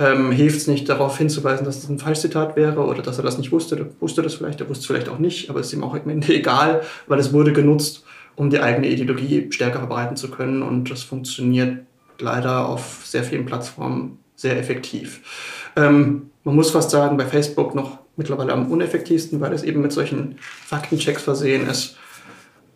[0.00, 3.36] ähm, hilft es nicht darauf hinzuweisen, dass das ein Falschzitat wäre oder dass er das
[3.36, 3.76] nicht wusste.
[3.76, 5.94] Er wusste das vielleicht, er wusste es vielleicht auch nicht, aber es ist ihm auch
[5.94, 10.62] am Ende egal, weil es wurde genutzt, um die eigene Ideologie stärker verbreiten zu können
[10.62, 11.84] und das funktioniert
[12.18, 15.20] leider auf sehr vielen Plattformen sehr effektiv.
[15.76, 19.92] Ähm, man muss fast sagen, bei Facebook noch mittlerweile am uneffektivsten, weil es eben mit
[19.92, 21.98] solchen Faktenchecks versehen ist.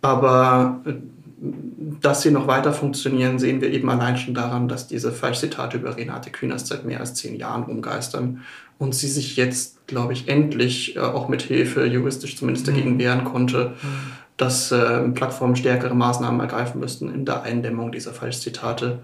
[0.02, 0.92] Aber äh,
[1.36, 5.96] dass sie noch weiter funktionieren, sehen wir eben allein schon daran, dass diese Falschzitate über
[5.96, 8.42] Renate Künast seit mehr als zehn Jahren umgeistern
[8.78, 12.98] und sie sich jetzt, glaube ich, endlich äh, auch mit Hilfe juristisch zumindest dagegen mhm.
[12.98, 14.12] wehren konnte, mhm.
[14.36, 19.00] dass äh, Plattformen stärkere Maßnahmen ergreifen müssten in der Eindämmung dieser Falschzitate,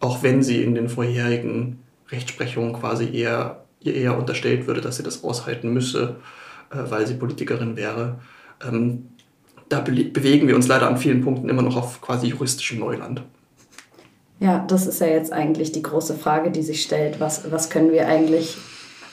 [0.00, 1.78] auch wenn sie in den vorherigen
[2.10, 6.16] Rechtsprechung quasi eher, ihr eher unterstellt würde, dass sie das aushalten müsse,
[6.70, 8.18] äh, weil sie Politikerin wäre.
[8.66, 9.08] Ähm,
[9.72, 13.22] da be bewegen wir uns leider an vielen Punkten immer noch auf quasi juristischem Neuland.
[14.40, 17.20] Ja, das ist ja jetzt eigentlich die große Frage, die sich stellt.
[17.20, 18.56] Was, was können wir eigentlich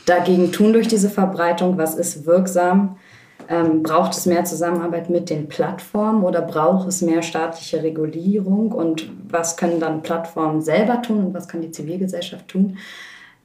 [0.05, 1.78] dagegen tun durch diese Verbreitung?
[1.78, 2.97] Was ist wirksam?
[3.47, 8.72] Ähm, braucht es mehr Zusammenarbeit mit den Plattformen oder braucht es mehr staatliche Regulierung?
[8.72, 12.78] Und was können dann Plattformen selber tun und was kann die Zivilgesellschaft tun?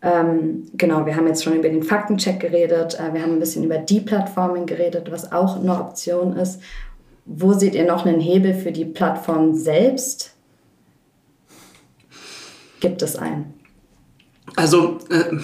[0.02, 3.64] Ähm, genau, wir haben jetzt schon über den Faktencheck geredet, äh, wir haben ein bisschen
[3.64, 6.60] über die Plattformen geredet, was auch eine Option ist.
[7.27, 10.35] Wo seht ihr noch einen Hebel für die Plattform selbst?
[12.81, 13.55] Gibt es einen?
[14.57, 15.37] Also, äh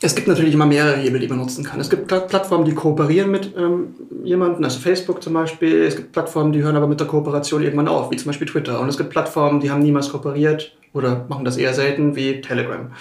[0.00, 1.80] es gibt natürlich immer mehrere Hebel, die man nutzen kann.
[1.80, 5.82] Es gibt Plattformen, die kooperieren mit ähm, jemandem, also Facebook zum Beispiel.
[5.82, 8.78] Es gibt Plattformen, die hören aber mit der Kooperation irgendwann auf, wie zum Beispiel Twitter.
[8.80, 12.92] Und es gibt Plattformen, die haben niemals kooperiert oder machen das eher selten, wie Telegram.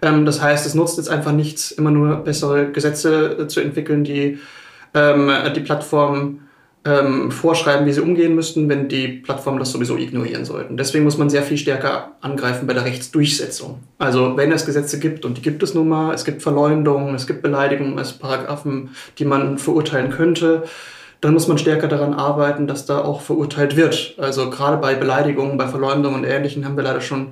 [0.00, 4.04] Ähm, das heißt, es nutzt jetzt einfach nichts, immer nur bessere Gesetze äh, zu entwickeln,
[4.04, 4.38] die
[4.94, 6.38] ähm, die Plattform
[6.84, 10.76] ähm, vorschreiben, wie sie umgehen müssten, wenn die Plattformen das sowieso ignorieren sollten.
[10.76, 13.80] Deswegen muss man sehr viel stärker angreifen bei der Rechtsdurchsetzung.
[13.98, 17.26] Also wenn es Gesetze gibt, und die gibt es nun mal, es gibt Verleumdungen, es
[17.26, 20.64] gibt Beleidigungen als Paragraphen, die man verurteilen könnte,
[21.22, 24.14] dann muss man stärker daran arbeiten, dass da auch verurteilt wird.
[24.18, 27.28] Also gerade bei Beleidigungen, bei Verleumdungen und Ähnlichem haben wir leider schon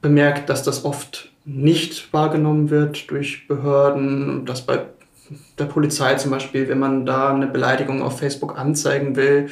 [0.00, 4.82] bemerkt, dass das oft nicht wahrgenommen wird durch Behörden, dass bei
[5.58, 9.48] der Polizei zum Beispiel, wenn man da eine Beleidigung auf Facebook anzeigen will,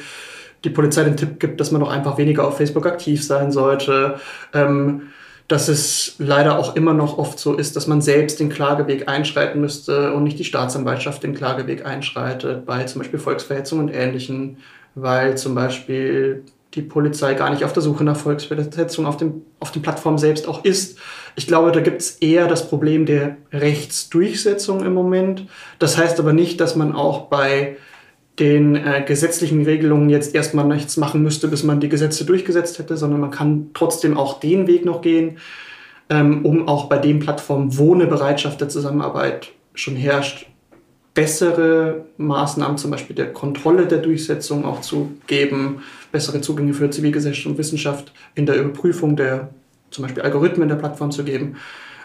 [0.63, 4.19] die Polizei den Tipp gibt, dass man doch einfach weniger auf Facebook aktiv sein sollte.
[4.53, 5.09] Ähm,
[5.49, 9.59] dass es leider auch immer noch oft so ist, dass man selbst den Klageweg einschreiten
[9.59, 14.57] müsste und nicht die Staatsanwaltschaft den Klageweg einschreitet, bei zum Beispiel Volksverhetzung und Ähnlichem,
[14.93, 16.43] weil zum Beispiel
[16.75, 20.47] die Polizei gar nicht auf der Suche nach Volksverhetzung auf, dem, auf den Plattformen selbst
[20.47, 20.99] auch ist.
[21.35, 25.47] Ich glaube, da gibt es eher das Problem der Rechtsdurchsetzung im Moment.
[25.79, 27.77] Das heißt aber nicht, dass man auch bei
[28.37, 32.95] den äh, gesetzlichen Regelungen jetzt erstmal nichts machen müsste, bis man die Gesetze durchgesetzt hätte,
[32.95, 35.39] sondern man kann trotzdem auch den Weg noch gehen,
[36.09, 40.47] ähm, um auch bei den Plattformen, wo eine Bereitschaft der Zusammenarbeit schon herrscht,
[41.13, 47.47] bessere Maßnahmen, zum Beispiel der Kontrolle der Durchsetzung auch zu geben, bessere Zugänge für Zivilgesellschaft
[47.47, 49.49] und Wissenschaft in der Überprüfung der
[49.91, 51.55] zum Beispiel Algorithmen der Plattform zu geben.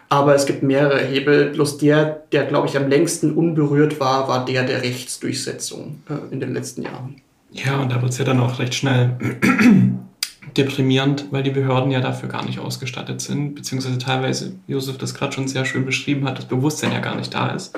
[0.09, 1.50] Aber es gibt mehrere Hebel.
[1.50, 6.40] Bloß der, der, glaube ich, am längsten unberührt war, war der der Rechtsdurchsetzung äh, in
[6.40, 7.16] den letzten Jahren.
[7.50, 9.16] Ja, und da wird es ja dann auch recht schnell
[10.57, 15.32] deprimierend, weil die Behörden ja dafür gar nicht ausgestattet sind, beziehungsweise teilweise, Josef das gerade
[15.32, 17.76] schon sehr schön beschrieben hat, das Bewusstsein ja gar nicht da ist.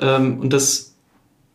[0.00, 0.89] Ähm, und das,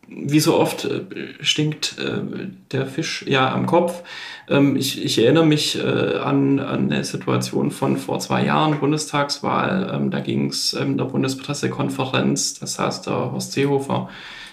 [0.08, 1.02] wie so oft, äh,
[1.40, 4.02] stinkt äh, der Fisch ja am Kopf.
[4.48, 9.90] Ähm, ich, ich, erinnere mich äh, an, an eine Situation von vor zwei Jahren, Bundestagswahl.
[9.92, 14.08] Ähm, da ging es in ähm, der Bundespressekonferenz, das heißt der Horst Seehofer,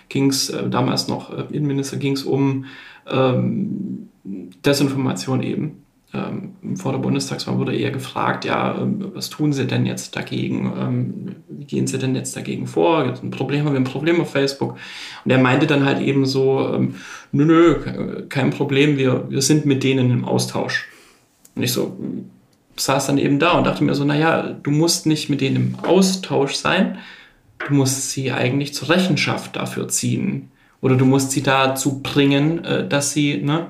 [0.09, 2.65] ging es damals noch Innenminister, ging es um
[4.23, 5.82] Desinformation eben
[6.13, 10.71] ähm, vor der Bundestagswahl wurde eher gefragt, ja, ähm, was tun Sie denn jetzt dagegen?
[10.77, 13.05] Ähm, wie gehen Sie denn jetzt dagegen vor?
[13.05, 14.77] Gibt ein Problem, haben wir ein Problem auf Facebook?
[15.25, 16.95] Und er meinte dann halt eben so, ähm,
[17.31, 20.87] nö, nö, kein Problem, wir, wir sind mit denen im Austausch.
[21.55, 21.97] Und ich so
[22.75, 25.75] saß dann eben da und dachte mir so, naja, du musst nicht mit denen im
[25.83, 26.97] Austausch sein,
[27.67, 30.51] du musst sie eigentlich zur Rechenschaft dafür ziehen.
[30.81, 33.67] Oder du musst sie dazu bringen, äh, dass sie, ne,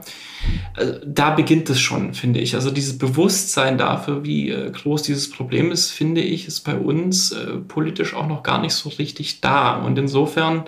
[1.06, 2.56] da beginnt es schon, finde ich.
[2.56, 7.32] Also dieses Bewusstsein dafür, wie äh, groß dieses Problem ist, finde ich, ist bei uns
[7.32, 9.76] äh, politisch auch noch gar nicht so richtig da.
[9.76, 10.64] Und insofern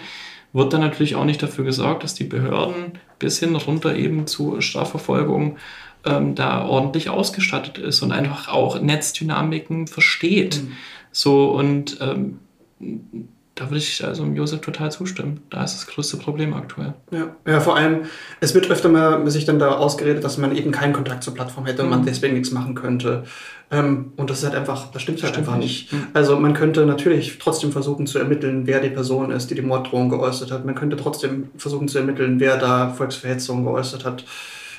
[0.53, 4.61] wird dann natürlich auch nicht dafür gesorgt, dass die Behörden bis hin runter eben zu
[4.61, 5.57] Strafverfolgung
[6.05, 10.61] ähm, da ordentlich ausgestattet ist und einfach auch Netzdynamiken versteht.
[10.61, 10.71] Mhm.
[11.11, 12.39] So und ähm,
[13.55, 15.39] da würde ich also Josef total zustimmen.
[15.49, 16.93] Da ist das größte Problem aktuell.
[17.11, 18.01] Ja, ja vor allem,
[18.41, 21.65] es wird öfter mal sich dann da ausgeredet, dass man eben keinen Kontakt zur Plattform
[21.65, 21.95] hätte und mhm.
[21.95, 23.23] man deswegen nichts machen könnte.
[23.71, 25.91] Ähm, und das ist halt einfach, das stimmt halt stimmt einfach nicht.
[25.91, 25.93] nicht.
[25.93, 26.07] Mhm.
[26.13, 30.09] Also man könnte natürlich trotzdem versuchen zu ermitteln, wer die Person ist, die die Morddrohung
[30.09, 30.65] geäußert hat.
[30.65, 34.25] Man könnte trotzdem versuchen zu ermitteln, wer da Volksverhetzung geäußert hat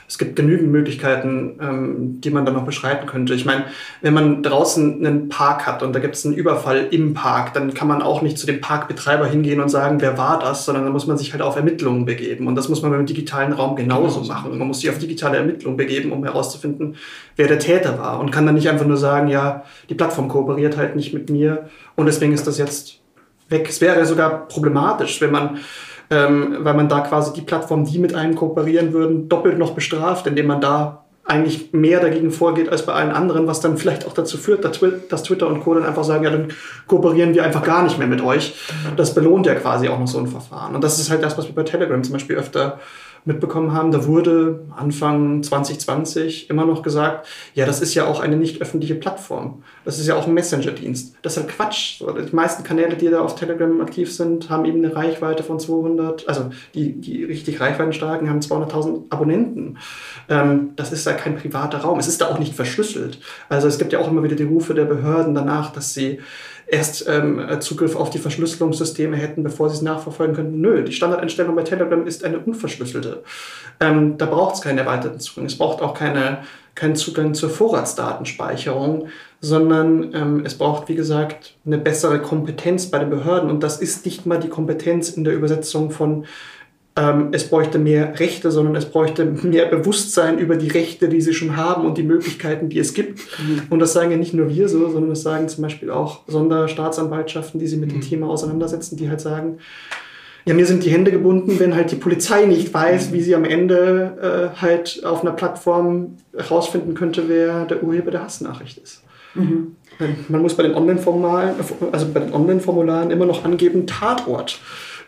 [0.08, 3.34] es gibt genügend Möglichkeiten, ähm, die man dann noch beschreiten könnte.
[3.34, 3.64] Ich meine,
[4.02, 7.74] wenn man draußen einen Park hat und da gibt es einen Überfall im Park, dann
[7.74, 10.92] kann man auch nicht zu dem Parkbetreiber hingehen und sagen, wer war das, sondern dann
[10.92, 12.46] muss man sich halt auf Ermittlungen begeben.
[12.46, 14.34] Und das muss man beim digitalen Raum genauso genau.
[14.34, 14.58] machen.
[14.58, 16.96] Man muss sich auf digitale Ermittlungen begeben, um herauszufinden,
[17.34, 18.20] wer der Täter war.
[18.20, 21.68] Und kann dann nicht einfach nur sagen, ja, die Plattform kooperiert halt nicht mit mir
[21.96, 23.00] und deswegen ist das jetzt
[23.48, 23.66] weg.
[23.68, 25.58] Es wäre sogar problematisch, wenn man
[26.10, 30.26] ähm, weil man da quasi die Plattformen, die mit einem kooperieren würden, doppelt noch bestraft,
[30.26, 34.14] indem man da eigentlich mehr dagegen vorgeht als bei allen anderen, was dann vielleicht auch
[34.14, 35.74] dazu führt, dass Twitter und Co.
[35.74, 36.48] dann einfach sagen, ja, dann
[36.86, 38.54] kooperieren wir einfach gar nicht mehr mit euch.
[38.96, 40.76] Das belohnt ja quasi auch noch so ein Verfahren.
[40.76, 42.78] Und das ist halt das, was wir bei Telegram zum Beispiel öfter
[43.26, 48.36] mitbekommen haben, da wurde Anfang 2020 immer noch gesagt, ja, das ist ja auch eine
[48.36, 49.62] nicht öffentliche Plattform.
[49.84, 51.16] Das ist ja auch ein Messenger-Dienst.
[51.22, 52.00] Das ist halt Quatsch.
[52.00, 56.28] Die meisten Kanäle, die da auf Telegram aktiv sind, haben eben eine Reichweite von 200,
[56.28, 59.78] also die, die richtig reichweitenstarken haben 200.000 Abonnenten.
[60.28, 61.98] Ähm, das ist ja kein privater Raum.
[61.98, 63.18] Es ist da auch nicht verschlüsselt.
[63.48, 66.20] Also es gibt ja auch immer wieder die Rufe der Behörden danach, dass sie
[66.66, 70.60] erst ähm, Zugriff auf die Verschlüsselungssysteme hätten, bevor sie es nachverfolgen könnten.
[70.60, 73.22] Nö, die Standardeinstellung bei Telegram ist eine unverschlüsselte.
[73.80, 75.46] Ähm, da braucht es keinen erweiterten Zugang.
[75.46, 76.38] Es braucht auch keine,
[76.74, 79.08] keinen Zugang zur Vorratsdatenspeicherung,
[79.40, 83.50] sondern ähm, es braucht, wie gesagt, eine bessere Kompetenz bei den Behörden.
[83.50, 86.26] Und das ist nicht mal die Kompetenz in der Übersetzung von
[86.96, 91.34] ähm, es bräuchte mehr Rechte, sondern es bräuchte mehr Bewusstsein über die Rechte, die sie
[91.34, 93.18] schon haben und die Möglichkeiten, die es gibt.
[93.38, 93.62] Mhm.
[93.68, 97.60] Und das sagen ja nicht nur wir so, sondern das sagen zum Beispiel auch Sonderstaatsanwaltschaften,
[97.60, 98.00] die sich mit mhm.
[98.00, 99.58] dem Thema auseinandersetzen, die halt sagen,
[100.46, 103.14] ja, mir sind die Hände gebunden, wenn halt die Polizei nicht weiß, mhm.
[103.14, 108.22] wie sie am Ende äh, halt auf einer Plattform herausfinden könnte, wer der Urheber der
[108.22, 109.02] Hassnachricht ist.
[109.34, 109.76] Mhm.
[110.28, 111.54] Man muss bei den Online-Formularen,
[111.92, 114.60] also bei den Online-Formularen immer noch angeben Tatort.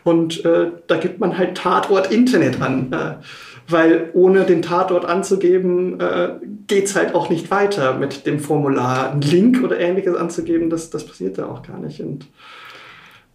[0.03, 2.91] Und äh, da gibt man halt Tatort Internet an.
[2.91, 3.23] Äh,
[3.71, 6.29] weil ohne den Tatort anzugeben, äh,
[6.67, 9.11] geht es halt auch nicht weiter mit dem Formular.
[9.11, 12.01] Einen Link oder ähnliches anzugeben, das, das passiert da auch gar nicht.
[12.01, 12.27] Und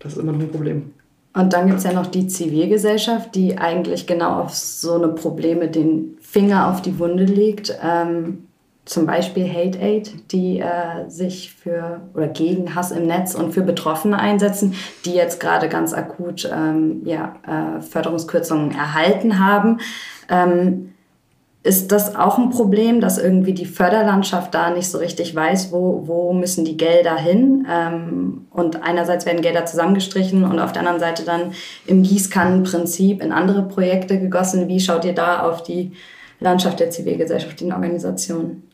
[0.01, 0.93] das ist immer noch ein Problem.
[1.35, 5.69] Und dann gibt es ja noch die Zivilgesellschaft, die eigentlich genau auf so eine Probleme
[5.69, 7.77] den Finger auf die Wunde legt.
[7.83, 8.47] Ähm,
[8.85, 13.62] zum Beispiel Hate Aid, die äh, sich für oder gegen Hass im Netz und für
[13.62, 14.74] Betroffene einsetzen,
[15.07, 19.80] die jetzt gerade ganz akut ähm, ja, äh, Förderungskürzungen erhalten haben.
[20.28, 20.91] Ähm,
[21.62, 26.03] ist das auch ein Problem, dass irgendwie die Förderlandschaft da nicht so richtig weiß, wo,
[26.05, 27.66] wo müssen die Gelder hin?
[27.70, 31.53] Ähm, und einerseits werden Gelder zusammengestrichen und auf der anderen Seite dann
[31.87, 34.68] im Gießkannenprinzip in andere Projekte gegossen.
[34.68, 35.93] Wie schaut ihr da auf die
[36.39, 38.74] Landschaft der Zivilgesellschaft in Organisationen?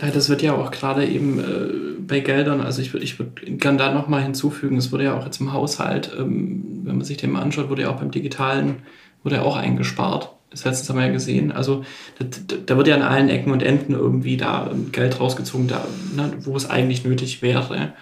[0.00, 3.42] Ja, das wird ja auch gerade eben äh, bei Geldern, also ich würde ich würd
[3.60, 7.18] gerne da nochmal hinzufügen, es wurde ja auch jetzt im Haushalt, ähm, wenn man sich
[7.18, 8.76] den mal anschaut, wurde ja auch beim Digitalen,
[9.22, 10.30] wurde ja auch eingespart.
[10.50, 11.52] Das letzte haben wir ja gesehen.
[11.52, 11.84] Also
[12.18, 12.26] da,
[12.66, 15.86] da, wird ja an allen Ecken und Enden irgendwie da ähm, Geld rausgezogen, da,
[16.16, 17.92] ne, wo es eigentlich nötig wäre.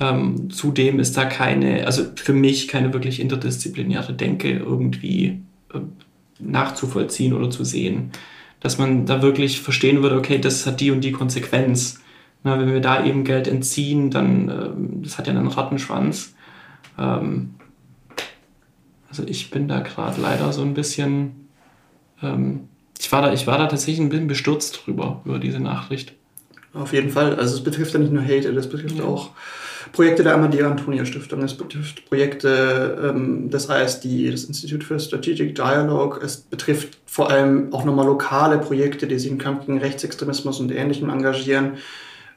[0.00, 5.40] Ähm, zudem ist da keine, also für mich keine wirklich interdisziplinäre Denke irgendwie
[5.72, 5.78] äh,
[6.40, 8.10] nachzuvollziehen oder zu sehen.
[8.60, 12.00] Dass man da wirklich verstehen würde, okay, das hat die und die Konsequenz.
[12.44, 16.34] Na, wenn wir da eben Geld entziehen, dann, äh, das hat ja einen Rattenschwanz.
[16.98, 17.54] Ähm,
[19.08, 21.48] also ich bin da gerade leider so ein bisschen,
[22.22, 26.14] ähm, ich, war da, ich war da tatsächlich ein bisschen bestürzt drüber, über diese Nachricht.
[26.74, 27.36] Auf jeden Fall.
[27.36, 29.04] Also es betrifft ja nicht nur Hate, das betrifft ja.
[29.04, 29.30] auch
[29.92, 35.54] Projekte der Amadea Antonia Stiftung, es betrifft Projekte ähm, des ISD, das Institute for Strategic
[35.54, 40.60] Dialogue, es betrifft vor allem auch nochmal lokale Projekte, die sich im Kampf gegen Rechtsextremismus
[40.60, 41.78] und Ähnlichem engagieren.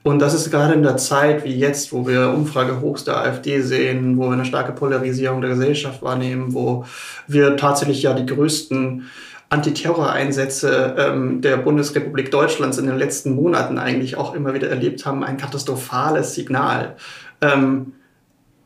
[0.04, 3.62] Und das ist gerade in der Zeit wie jetzt, wo wir Umfrage hochs der AfD
[3.62, 6.86] sehen, wo wir eine starke Polarisierung der Gesellschaft wahrnehmen, wo
[7.28, 9.06] wir tatsächlich ja die größten
[9.52, 15.24] Antiterroreinsätze ähm, der Bundesrepublik Deutschlands in den letzten Monaten eigentlich auch immer wieder erlebt haben,
[15.24, 16.96] ein katastrophales Signal.
[17.42, 17.94] Ähm,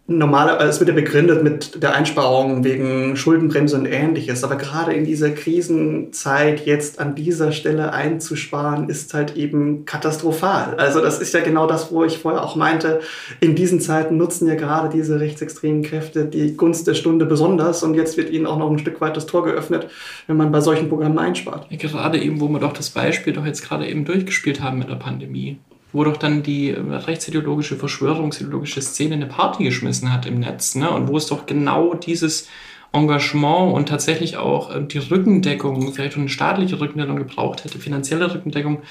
[0.08, 5.04] normalerweise es wird ja begründet mit der Einsparung wegen Schuldenbremse und ähnliches, aber gerade in
[5.04, 10.76] dieser Krisenzeit jetzt an dieser Stelle einzusparen, ist halt eben katastrophal.
[10.76, 13.02] Also das ist ja genau das, wo ich vorher auch meinte,
[13.40, 17.96] in diesen Zeiten nutzen ja gerade diese rechtsextremen Kräfte die Gunst der Stunde besonders und
[17.96, 19.90] jetzt wird ihnen auch noch ein Stück weit das Tor geöffnet,
[20.28, 21.66] wenn man bei solchen Programmen einspart.
[21.72, 24.90] Ja, gerade eben, wo wir doch das Beispiel doch jetzt gerade eben durchgespielt haben mit
[24.90, 25.58] der Pandemie
[25.96, 30.76] wo doch dann die äh, rechtsideologische, verschwörungsideologische Szene eine Party geschmissen hat im Netz.
[30.76, 30.90] Ne?
[30.92, 32.50] Und wo es doch genau dieses
[32.92, 38.82] Engagement und tatsächlich auch äh, die Rückendeckung, vielleicht eine staatliche Rückendeckung gebraucht hätte, finanzielle Rückendeckung.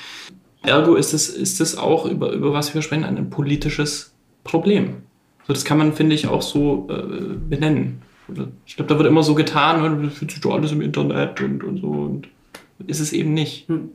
[0.63, 5.03] Ergo ist es, ist es auch, über, über was wir sprechen, ein politisches Problem.
[5.47, 8.01] So, das kann man, finde ich, auch so äh, benennen.
[8.65, 11.43] Ich glaube, da wird immer so getan, ne, das findet sich doch alles im Internet
[11.43, 11.87] und, und so.
[11.87, 12.29] Und
[12.87, 13.69] ist es eben nicht.
[13.69, 13.91] Hm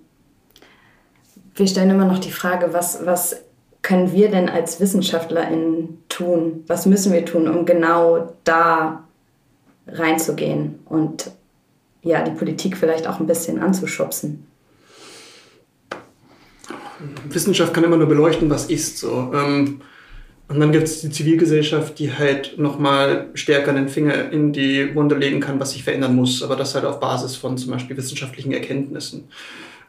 [1.59, 3.41] wir stellen immer noch die Frage, was, was
[3.81, 6.63] können wir denn als WissenschaftlerInnen tun?
[6.67, 9.03] Was müssen wir tun, um genau da
[9.87, 11.31] reinzugehen und
[12.01, 14.45] ja, die Politik vielleicht auch ein bisschen anzuschubsen?
[17.29, 19.31] Wissenschaft kann immer nur beleuchten, was ist so.
[19.33, 19.81] Ähm,
[20.47, 25.15] und dann gibt es die Zivilgesellschaft, die halt nochmal stärker den Finger in die Wunde
[25.15, 26.41] legen kann, was sich verändern muss.
[26.41, 29.29] Aber das halt auf Basis von zum Beispiel wissenschaftlichen Erkenntnissen.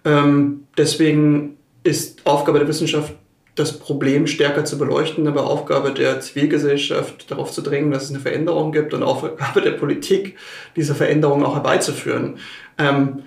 [0.04, 3.14] Ähm, deswegen ist Aufgabe der Wissenschaft,
[3.54, 8.20] das Problem stärker zu beleuchten, aber Aufgabe der Zivilgesellschaft darauf zu drängen, dass es eine
[8.20, 10.36] Veränderung gibt und Aufgabe der Politik,
[10.76, 12.38] diese Veränderung auch herbeizuführen.
[12.78, 13.22] Ähm,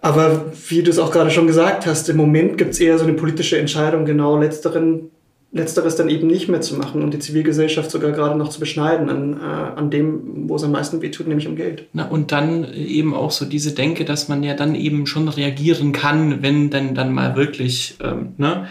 [0.00, 3.04] aber wie du es auch gerade schon gesagt hast, im Moment gibt es eher so
[3.04, 5.10] eine politische Entscheidung, genau letzteren
[5.54, 9.08] Letzteres dann eben nicht mehr zu machen und die Zivilgesellschaft sogar gerade noch zu beschneiden
[9.08, 11.86] an, äh, an dem, wo es am meisten wehtut, nämlich um Geld.
[11.92, 15.92] Na, und dann eben auch so diese Denke, dass man ja dann eben schon reagieren
[15.92, 18.66] kann, wenn dann, dann mal wirklich, ähm, ne?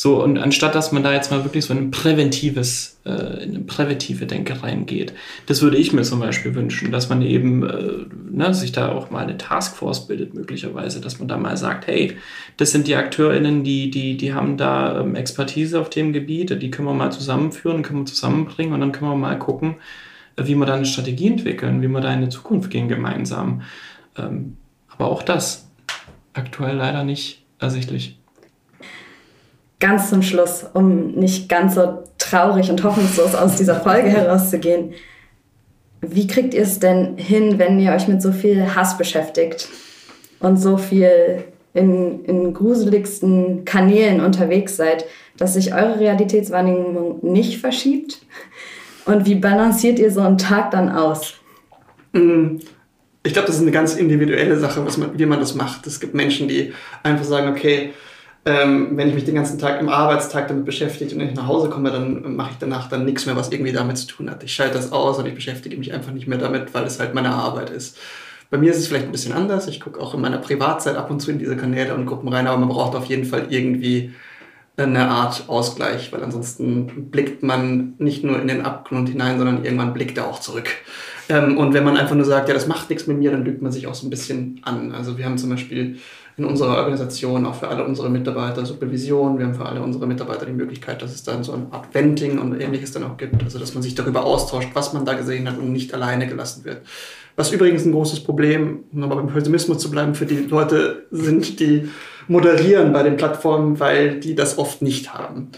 [0.00, 3.64] So, und anstatt dass man da jetzt mal wirklich so ein präventives, äh, in eine
[3.64, 5.12] präventive Denke reingeht,
[5.46, 9.10] das würde ich mir zum Beispiel wünschen, dass man eben äh, ne, sich da auch
[9.10, 12.16] mal eine Taskforce bildet, möglicherweise, dass man da mal sagt, hey,
[12.58, 16.70] das sind die AkteurInnen, die, die, die haben da ähm, Expertise auf dem Gebiet, die
[16.70, 19.78] können wir mal zusammenführen, können wir zusammenbringen und dann können wir mal gucken,
[20.36, 23.62] äh, wie wir da eine Strategie entwickeln, wie wir da in die Zukunft gehen gemeinsam.
[24.16, 25.68] Ähm, aber auch das
[26.34, 28.17] aktuell leider nicht ersichtlich
[29.80, 34.94] ganz zum Schluss, um nicht ganz so traurig und hoffnungslos aus dieser Folge herauszugehen.
[36.00, 39.68] Wie kriegt ihr es denn hin, wenn ihr euch mit so viel Hass beschäftigt
[40.40, 45.04] und so viel in, in gruseligsten Kanälen unterwegs seid,
[45.36, 48.20] dass sich eure Realitätswahrnehmung nicht verschiebt?
[49.06, 51.34] Und wie balanciert ihr so einen Tag dann aus?
[52.12, 52.58] Mm,
[53.22, 55.86] ich glaube, das ist eine ganz individuelle Sache, man, wie man das macht.
[55.86, 56.72] Es gibt Menschen, die
[57.02, 57.90] einfach sagen, okay,
[58.48, 61.68] ähm, wenn ich mich den ganzen Tag im Arbeitstag damit beschäftige und ich nach Hause
[61.68, 64.42] komme, dann mache ich danach dann nichts mehr, was irgendwie damit zu tun hat.
[64.42, 67.12] Ich schalte das aus und ich beschäftige mich einfach nicht mehr damit, weil es halt
[67.12, 67.98] meine Arbeit ist.
[68.48, 69.68] Bei mir ist es vielleicht ein bisschen anders.
[69.68, 72.46] Ich gucke auch in meiner Privatzeit ab und zu in diese Kanäle und Gruppen rein,
[72.46, 74.14] aber man braucht auf jeden Fall irgendwie
[74.78, 79.92] eine Art Ausgleich, weil ansonsten blickt man nicht nur in den Abgrund hinein, sondern irgendwann
[79.92, 80.70] blickt er auch zurück.
[81.28, 83.62] Ähm, und wenn man einfach nur sagt, ja, das macht nichts mit mir, dann lügt
[83.62, 84.92] man sich auch so ein bisschen an.
[84.92, 85.98] Also wir haben zum Beispiel
[86.38, 89.38] in unserer Organisation auch für alle unsere Mitarbeiter Supervision.
[89.38, 92.38] Wir haben für alle unsere Mitarbeiter die Möglichkeit, dass es dann so eine Art Venting
[92.38, 93.42] und ähnliches dann auch gibt.
[93.42, 96.64] Also dass man sich darüber austauscht, was man da gesehen hat und nicht alleine gelassen
[96.64, 96.82] wird.
[97.34, 101.58] Was übrigens ein großes Problem, um aber beim Pessimismus zu bleiben, für die Leute sind,
[101.60, 101.88] die
[102.28, 105.50] moderieren bei den Plattformen, weil die das oft nicht haben.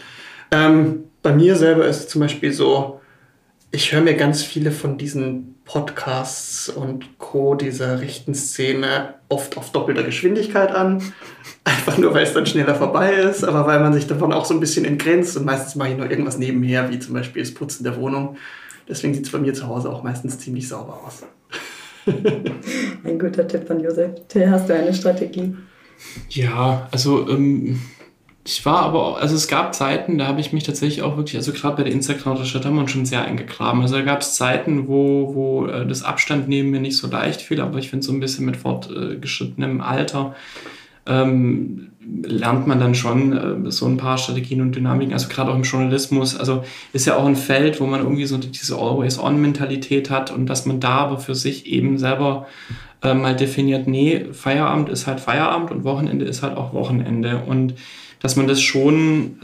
[0.51, 3.01] Ähm, bei mir selber ist es zum Beispiel so,
[3.71, 7.55] ich höre mir ganz viele von diesen Podcasts und Co.
[7.55, 11.01] dieser rechten Szene oft auf doppelter Geschwindigkeit an.
[11.62, 14.53] Einfach nur, weil es dann schneller vorbei ist, aber weil man sich davon auch so
[14.53, 17.85] ein bisschen entgrenzt und meistens mache ich noch irgendwas nebenher, wie zum Beispiel das Putzen
[17.85, 18.37] der Wohnung.
[18.89, 21.23] Deswegen sieht es bei mir zu Hause auch meistens ziemlich sauber aus.
[23.05, 24.11] Ein guter Tipp von Josef.
[24.27, 25.55] Till, hast du eine Strategie?
[26.31, 27.81] Ja, also ähm,
[28.45, 31.36] ich war aber, auch, also es gab Zeiten, da habe ich mich tatsächlich auch wirklich,
[31.36, 33.82] also gerade bei der Instagram-Recherche haben wir uns schon sehr eingegraben.
[33.82, 37.43] Also da gab es Zeiten, wo, wo äh, das Abstand neben mir nicht so leicht
[37.43, 40.34] fiel, aber ich finde so ein bisschen mit fortgeschrittenem Alter
[41.07, 41.91] ähm,
[42.22, 45.62] lernt man dann schon äh, so ein paar Strategien und Dynamiken, also gerade auch im
[45.62, 46.36] Journalismus.
[46.36, 50.66] Also ist ja auch ein Feld, wo man irgendwie so diese Always-On-Mentalität hat und dass
[50.66, 52.47] man da aber für sich eben selber
[53.03, 57.43] äh, mal definiert, nee, Feierabend ist halt Feierabend und Wochenende ist halt auch Wochenende.
[57.47, 57.74] Und
[58.21, 59.37] dass man das schon,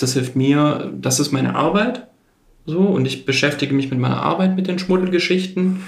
[0.00, 2.06] das hilft mir, das ist meine Arbeit.
[2.64, 5.82] So, und ich beschäftige mich mit meiner Arbeit mit den Schmuddelgeschichten.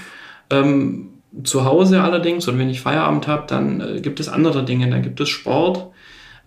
[0.51, 1.09] Ähm,
[1.45, 4.89] zu Hause allerdings, oder wenn ich Feierabend habe, dann äh, gibt es andere Dinge.
[4.89, 5.89] Dann gibt es Sport,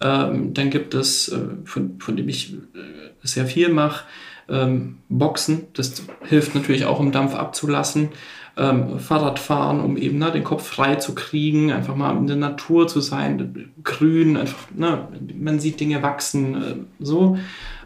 [0.01, 2.57] ähm, dann gibt es, äh, von, von dem ich äh,
[3.23, 4.05] sehr viel mache,
[4.49, 5.67] ähm, Boxen.
[5.73, 8.09] Das hilft natürlich auch, um Dampf abzulassen.
[8.57, 12.87] Ähm, Fahrradfahren, um eben ne, den Kopf frei zu kriegen, einfach mal in der Natur
[12.87, 15.07] zu sein, grün, einfach, ne,
[15.39, 17.37] man sieht Dinge wachsen, äh, so.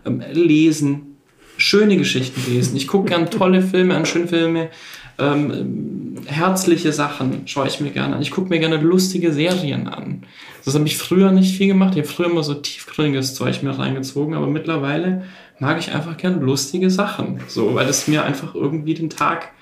[0.05, 1.17] Ähm, lesen,
[1.57, 2.75] schöne Geschichten lesen.
[2.75, 4.69] Ich gucke gern tolle Filme an, schöne Filme.
[5.17, 8.21] Ähm, herzliche Sachen schaue ich mir gerne an.
[8.21, 10.23] Ich gucke mir gerne lustige Serien an.
[10.65, 11.93] Das habe ich früher nicht viel gemacht.
[11.93, 15.23] Ich habe früher immer so tiefgründiges Zeug mir reingezogen, aber mittlerweile
[15.59, 17.39] mag ich einfach gerne lustige Sachen.
[17.47, 19.53] So, weil es mir einfach irgendwie den Tag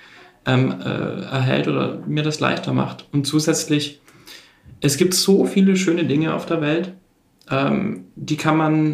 [0.46, 3.08] ähm, äh, erhält oder mir das leichter macht.
[3.12, 4.02] Und zusätzlich,
[4.82, 6.94] es gibt so viele schöne Dinge auf der Welt.
[7.50, 8.94] Ähm, die kann man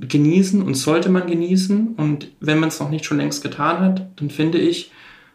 [0.00, 1.94] äh, genießen und sollte man genießen.
[1.96, 4.92] Und wenn man es noch nicht schon längst getan hat, dann finde ich,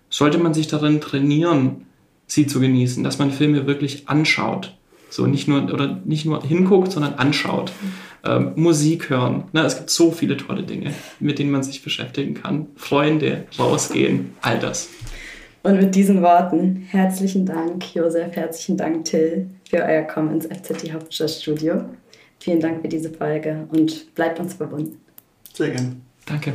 [0.10, 1.86] sollte man sich darin trainieren,
[2.28, 4.76] sie zu genießen, dass man Filme wirklich anschaut.
[5.10, 7.74] So nicht nur oder nicht nur hinguckt, sondern anschaut.
[8.24, 9.45] Ähm, Musik hören.
[9.52, 12.68] Na, es gibt so viele tolle Dinge, mit denen man sich beschäftigen kann.
[12.76, 14.89] Freunde, rausgehen, all das.
[15.64, 20.91] Und mit diesen Worten herzlichen Dank, Josef, herzlichen Dank, Till, für euer Kommen ins FZT
[20.91, 21.84] Hauptstadtstudio.
[22.39, 24.97] Vielen Dank für diese Folge und bleibt uns verbunden.
[25.53, 25.97] Sehr gerne.
[26.26, 26.53] Danke.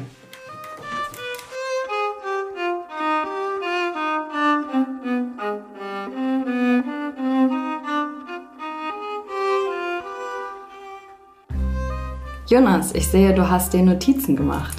[12.49, 14.77] Jonas, ich sehe, du hast dir Notizen gemacht.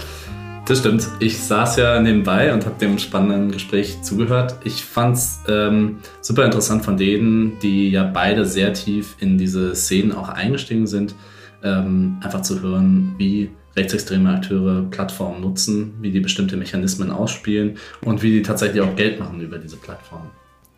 [0.67, 1.07] Das stimmt.
[1.21, 4.57] Ich saß ja nebenbei und habe dem spannenden Gespräch zugehört.
[4.65, 9.73] Ich fand es ähm, super interessant von denen, die ja beide sehr tief in diese
[9.75, 11.15] Szenen auch eingestiegen sind,
[11.63, 18.21] ähm, einfach zu hören, wie rechtsextreme Akteure Plattformen nutzen, wie die bestimmte Mechanismen ausspielen und
[18.21, 20.31] wie die tatsächlich auch Geld machen über diese Plattformen.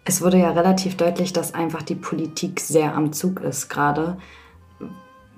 [0.05, 4.17] Es wurde ja relativ deutlich, dass einfach die Politik sehr am Zug ist gerade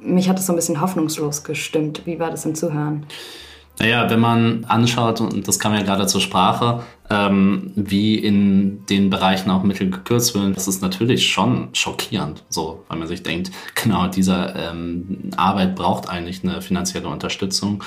[0.04, 2.02] mich hat es so ein bisschen hoffnungslos gestimmt.
[2.06, 3.06] Wie war das im Zuhören?
[3.80, 9.10] Naja, wenn man anschaut, und das kam ja gerade zur Sprache, ähm, wie in den
[9.10, 13.52] Bereichen auch Mittel gekürzt werden, das ist natürlich schon schockierend, so, weil man sich denkt,
[13.76, 17.84] genau, diese ähm, Arbeit braucht eigentlich eine finanzielle Unterstützung.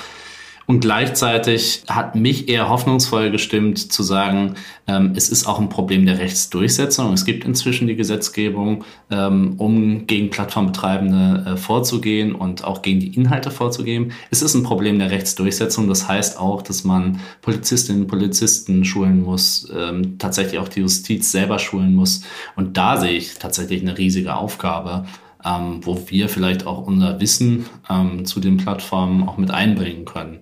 [0.67, 4.55] Und gleichzeitig hat mich eher hoffnungsvoll gestimmt zu sagen,
[4.87, 7.13] ähm, es ist auch ein Problem der Rechtsdurchsetzung.
[7.13, 13.15] Es gibt inzwischen die Gesetzgebung, ähm, um gegen Plattformbetreibende äh, vorzugehen und auch gegen die
[13.15, 14.11] Inhalte vorzugehen.
[14.31, 15.87] Es ist ein Problem der Rechtsdurchsetzung.
[15.87, 21.31] Das heißt auch, dass man Polizistinnen und Polizisten schulen muss, ähm, tatsächlich auch die Justiz
[21.31, 22.21] selber schulen muss.
[22.55, 25.05] Und da sehe ich tatsächlich eine riesige Aufgabe
[25.45, 30.39] ähm, wo wir vielleicht auch unser Wissen ähm, zu den Plattformen auch mit einbringen können.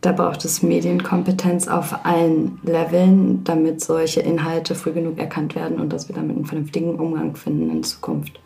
[0.00, 5.92] Da braucht es Medienkompetenz auf allen Leveln, damit solche Inhalte früh genug erkannt werden und
[5.94, 8.38] dass wir damit einen vernünftigen Umgang finden in Zukunft.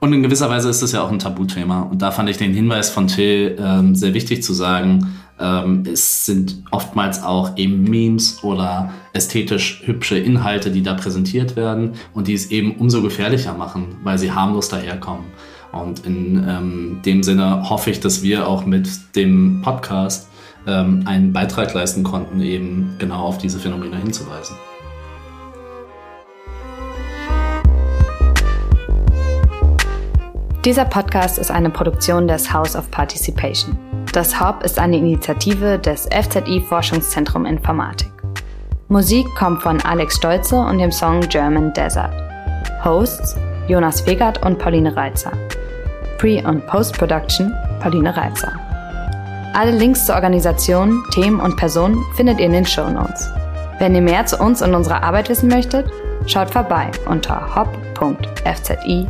[0.00, 1.82] Und in gewisser Weise ist es ja auch ein Tabuthema.
[1.82, 6.26] Und da fand ich den Hinweis von Till ähm, sehr wichtig zu sagen, ähm, es
[6.26, 12.34] sind oftmals auch eben Memes oder ästhetisch hübsche Inhalte, die da präsentiert werden und die
[12.34, 15.24] es eben umso gefährlicher machen, weil sie harmlos daherkommen.
[15.72, 20.28] Und in ähm, dem Sinne hoffe ich, dass wir auch mit dem Podcast
[20.66, 24.56] ähm, einen Beitrag leisten konnten, eben genau auf diese Phänomene hinzuweisen.
[30.64, 33.78] Dieser Podcast ist eine Produktion des House of Participation.
[34.12, 38.10] Das Hub ist eine Initiative des FZI Forschungszentrum Informatik.
[38.88, 42.10] Musik kommt von Alex Stolze und dem Song German Desert.
[42.84, 43.36] Hosts
[43.68, 45.30] Jonas Wegert und Pauline Reitzer.
[46.18, 48.52] Pre- und Post-Production Pauline Reitzer.
[49.54, 53.30] Alle Links zur Organisation, Themen und Personen findet ihr in den Show Notes.
[53.78, 55.88] Wenn ihr mehr zu uns und unserer Arbeit wissen möchtet,
[56.26, 59.06] schaut vorbei unter hop.fzi.de.